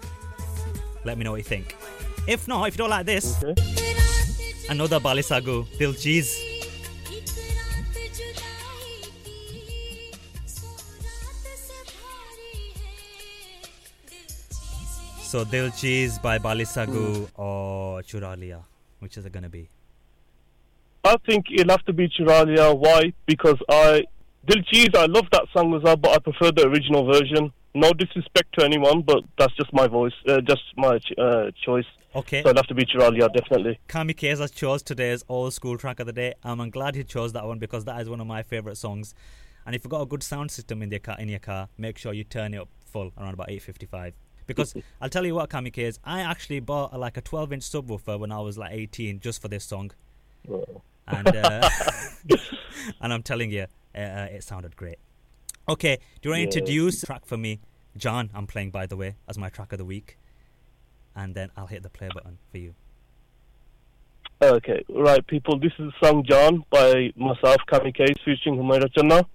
Let 1.03 1.17
me 1.17 1.25
know 1.25 1.31
what 1.31 1.37
you 1.37 1.43
think. 1.43 1.75
If 2.25 2.47
not, 2.47 2.65
if 2.69 2.75
you 2.75 2.77
don't 2.77 2.89
like 2.89 3.05
this, 3.05 3.43
Okay. 3.43 3.53
another 4.69 5.01
Bally 5.01 5.21
Sagoo, 5.21 5.65
Diljeez. 5.77 6.51
So 15.23 15.43
Dil 15.43 15.71
Cheez 15.71 16.21
by 16.21 16.37
Bally 16.37 16.63
Sagoo 16.63 17.27
hmm. 17.27 17.41
or 17.41 18.01
Chura 18.03 18.37
Liya, 18.37 18.63
which 18.99 19.17
is 19.17 19.25
it 19.25 19.33
gonna 19.33 19.49
be? 19.49 19.67
I 21.03 21.17
think 21.25 21.47
it'll 21.51 21.71
have 21.71 21.85
to 21.85 21.93
be 21.93 22.07
Chura 22.07 22.45
Liya. 22.45 22.77
Why? 22.77 23.13
Because 23.25 23.57
I 23.69 24.03
Dil 24.47 24.61
Cheez, 24.63 24.95
I 24.95 25.05
love 25.05 25.25
that 25.31 25.45
song 25.53 25.73
as 25.73 25.83
well, 25.83 25.95
but 25.97 26.11
I 26.11 26.19
prefer 26.19 26.51
the 26.51 26.67
original 26.67 27.05
version. 27.05 27.51
No 27.75 27.91
disrespect 27.91 28.53
to 28.57 28.65
anyone, 28.65 29.01
but 29.01 29.23
that's 29.37 29.53
just 29.55 29.73
my 29.73 29.87
voice, 29.87 30.13
uh, 30.27 30.41
just 30.41 30.61
my 30.77 30.99
ch- 30.99 31.13
uh, 31.17 31.49
choice. 31.65 31.85
Okay. 32.15 32.43
So 32.43 32.49
it'll 32.49 32.59
have 32.59 32.67
to 32.67 32.75
be 32.75 32.85
Chura 32.85 33.09
Liya, 33.09 33.33
definitely. 33.33 33.79
Kamikaze 33.89 34.53
chose 34.53 34.83
today's 34.83 35.23
old 35.27 35.53
school 35.53 35.77
track 35.77 35.99
of 35.99 36.05
the 36.05 36.13
day. 36.13 36.33
and 36.43 36.61
I'm 36.61 36.69
glad 36.69 36.95
he 36.95 37.03
chose 37.03 37.33
that 37.33 37.45
one 37.45 37.57
because 37.57 37.85
that 37.85 37.99
is 38.01 38.09
one 38.09 38.21
of 38.21 38.27
my 38.27 38.43
favorite 38.43 38.77
songs. 38.77 39.15
And 39.65 39.75
if 39.75 39.83
you've 39.83 39.91
got 39.91 40.01
a 40.01 40.05
good 40.05 40.23
sound 40.23 40.51
system 40.51 40.81
in 40.83 40.91
your 40.91 40.99
car, 40.99 41.15
in 41.19 41.29
your 41.29 41.39
car, 41.39 41.69
make 41.77 41.97
sure 41.97 42.13
you 42.13 42.23
turn 42.23 42.53
it 42.53 42.57
up 42.57 42.69
full 42.85 43.11
around 43.17 43.33
about 43.33 43.47
8:55. 43.47 44.13
Because 44.45 44.75
I'll 45.01 45.09
tell 45.09 45.25
you 45.25 45.35
what, 45.35 45.49
Kamikaze, 45.49 45.99
I 46.03 46.19
actually 46.21 46.59
bought 46.59 46.93
a, 46.93 46.97
like 46.97 47.17
a 47.17 47.21
12-inch 47.21 47.63
subwoofer 47.63 48.19
when 48.19 48.31
I 48.31 48.39
was 48.39 48.57
like 48.57 48.73
18 48.73 49.19
just 49.21 49.41
for 49.41 49.47
this 49.47 49.63
song, 49.63 49.91
and 51.07 51.27
uh, 51.27 51.69
and 53.01 53.13
I'm 53.13 53.23
telling 53.23 53.51
you, 53.51 53.67
uh, 53.95 53.97
uh, 53.99 54.27
it 54.31 54.43
sounded 54.43 54.75
great. 54.75 54.97
Okay, 55.69 55.97
do 56.21 56.29
you 56.29 56.31
want 56.35 56.37
to 56.51 56.57
Yeah. 56.57 56.61
introduce 56.61 57.01
the 57.01 57.07
track 57.07 57.25
for 57.25 57.37
me, 57.37 57.59
John? 57.97 58.29
I'm 58.33 58.47
playing 58.47 58.71
by 58.71 58.85
the 58.85 58.97
way 58.97 59.15
as 59.27 59.37
my 59.37 59.49
track 59.49 59.71
of 59.71 59.77
the 59.77 59.85
week, 59.85 60.17
and 61.15 61.35
then 61.35 61.51
I'll 61.55 61.67
hit 61.67 61.83
the 61.83 61.89
play 61.89 62.09
button 62.13 62.37
for 62.51 62.57
you. 62.57 62.75
Okay, 64.41 64.83
right, 64.89 65.25
people. 65.27 65.57
This 65.57 65.71
is 65.79 65.91
the 65.91 66.05
song 66.07 66.25
John 66.29 66.65
by 66.69 67.13
myself, 67.15 67.57
Kamikaze, 67.71 68.15
featuring 68.25 68.57
Humaira 68.57 68.91
Channa. 68.93 69.25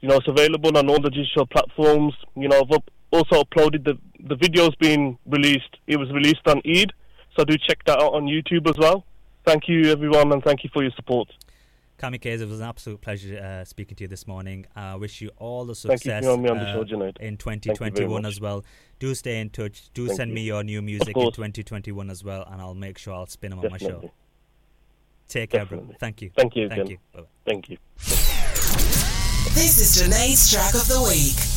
You 0.00 0.08
know, 0.08 0.16
it's 0.16 0.28
available 0.28 0.76
on 0.78 0.88
all 0.88 1.00
the 1.00 1.10
digital 1.10 1.46
platforms. 1.46 2.14
You 2.36 2.48
know, 2.48 2.60
I've 2.62 2.72
up- 2.72 2.90
also 3.12 3.42
uploaded 3.42 3.84
the 3.84 3.98
the 4.28 4.36
video's 4.36 4.74
been 4.76 5.18
released. 5.26 5.76
It 5.86 5.98
was 5.98 6.10
released 6.10 6.46
on 6.46 6.62
Eid, 6.66 6.92
so 7.36 7.44
do 7.44 7.54
check 7.68 7.84
that 7.84 8.00
out 8.00 8.14
on 8.14 8.24
YouTube 8.24 8.68
as 8.68 8.78
well. 8.78 9.04
Thank 9.46 9.68
you, 9.68 9.92
everyone, 9.92 10.32
and 10.32 10.42
thank 10.42 10.64
you 10.64 10.70
for 10.72 10.82
your 10.82 10.90
support. 10.96 11.28
Kamikaze, 12.00 12.40
it 12.40 12.48
was 12.48 12.58
an 12.58 12.66
absolute 12.66 13.00
pleasure 13.00 13.38
uh, 13.38 13.64
speaking 13.64 13.94
to 13.96 14.04
you 14.04 14.08
this 14.08 14.26
morning. 14.26 14.66
I 14.74 14.96
wish 14.96 15.20
you 15.20 15.30
all 15.38 15.64
the 15.64 15.74
Thank 15.74 15.84
you 15.84 15.90
for 15.90 15.98
success 15.98 16.24
having 16.24 16.42
me 16.42 16.48
on 16.50 16.58
the 16.58 16.64
uh, 16.64 16.84
show, 16.84 17.12
in 17.20 17.36
2021 17.36 18.26
as 18.26 18.40
well. 18.40 18.64
Do 18.98 19.14
stay 19.14 19.40
in 19.40 19.50
touch. 19.50 19.88
Do 19.94 20.08
Thank 20.08 20.16
send 20.16 20.30
you. 20.30 20.34
me 20.34 20.42
your 20.42 20.64
new 20.64 20.82
music 20.82 21.16
in 21.16 21.30
2021 21.30 22.10
as 22.10 22.24
well, 22.24 22.44
and 22.50 22.60
I'll 22.60 22.74
make 22.74 22.98
sure 22.98 23.14
I'll 23.14 23.26
spin 23.26 23.50
them 23.50 23.60
on 23.60 23.70
my 23.70 23.78
show. 23.78 23.86
Definitely. 23.86 24.10
Take 25.28 25.50
care, 25.50 25.64
bro. 25.64 25.88
Thank 26.00 26.22
you. 26.22 26.30
Thank 26.36 26.56
you 26.56 26.68
Thank 26.68 26.80
again. 26.82 26.90
you. 26.90 26.98
Bye-bye. 27.14 27.26
Thank 27.44 27.70
you. 27.70 27.78
This 29.54 29.78
is 29.78 30.02
Junaid's 30.02 30.50
track 30.50 30.74
of 30.74 30.88
the 30.88 31.02
week. 31.02 31.55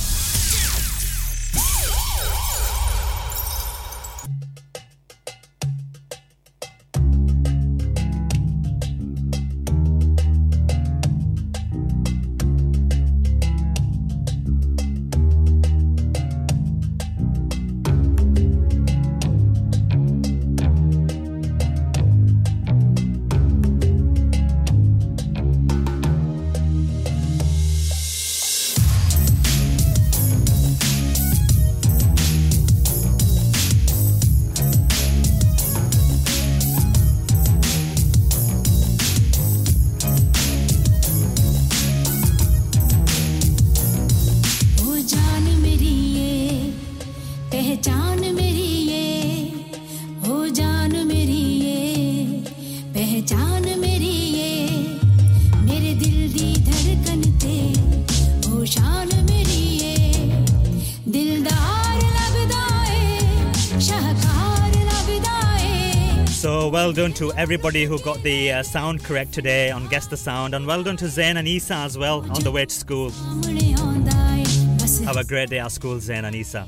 So 66.27 66.69
well 66.69 66.93
done 66.93 67.13
to 67.13 67.33
everybody 67.33 67.85
who 67.85 67.99
got 67.99 68.21
the 68.21 68.51
uh, 68.51 68.63
sound 68.63 69.03
correct 69.03 69.33
today 69.33 69.71
on 69.71 69.87
Guess 69.87 70.07
the 70.07 70.17
Sound 70.17 70.53
and 70.53 70.67
well 70.67 70.83
done 70.83 70.97
to 70.97 71.09
Zain 71.09 71.37
and 71.37 71.47
Isa 71.47 71.73
as 71.75 71.97
well 71.97 72.19
on 72.31 72.43
the 72.43 72.51
way 72.51 72.67
school. 72.67 73.09
Have 75.05 75.17
a 75.17 75.23
great 75.23 75.49
day 75.49 75.59
at 75.59 75.71
school, 75.71 75.99
Zain 75.99 76.25
and 76.25 76.35
Isa. 76.35 76.67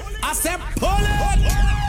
I 0.31 0.33
said, 0.33 0.59
pull 0.77 0.95
it! 0.97 1.80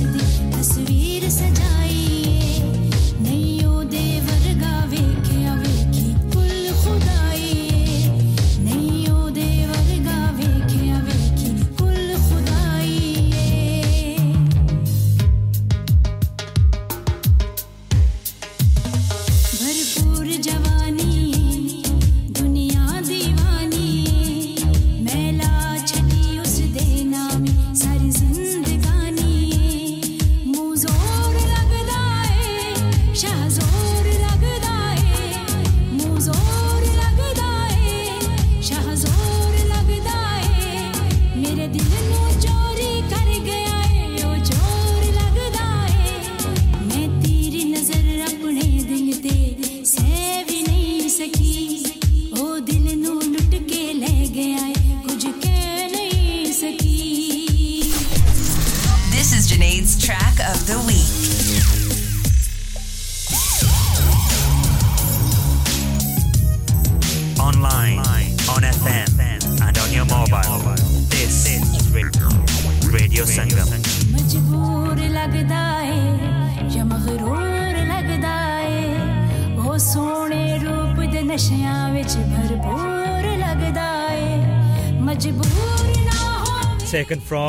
तस्वीर 0.00 1.28
सजा 1.30 1.81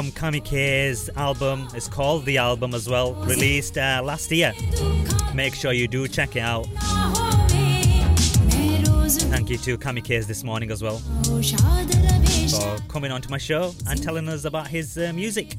from 0.03 0.11
Kamikaze's 0.11 1.09
album. 1.15 1.67
It's 1.73 1.87
called 1.87 2.25
The 2.25 2.37
Album 2.37 2.73
as 2.73 2.89
well, 2.89 3.13
released 3.13 3.77
uh, 3.77 4.01
last 4.03 4.31
year. 4.31 4.53
Make 5.33 5.55
sure 5.55 5.71
you 5.71 5.87
do 5.87 6.07
check 6.07 6.35
it 6.35 6.41
out. 6.41 6.65
Thank 9.31 9.49
you 9.49 9.57
to 9.57 9.77
Kamikaze's 9.77 10.27
this 10.27 10.43
morning 10.43 10.71
as 10.71 10.81
well 10.81 10.97
for 10.97 12.77
coming 12.87 13.11
onto 13.11 13.29
my 13.29 13.37
show 13.37 13.73
and 13.87 14.01
telling 14.01 14.27
us 14.27 14.45
about 14.45 14.67
his 14.67 14.97
uh, 14.97 15.13
music. 15.13 15.55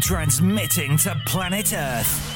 Transmitting 0.00 0.96
to 0.98 1.20
planet 1.26 1.72
Earth 1.72 2.35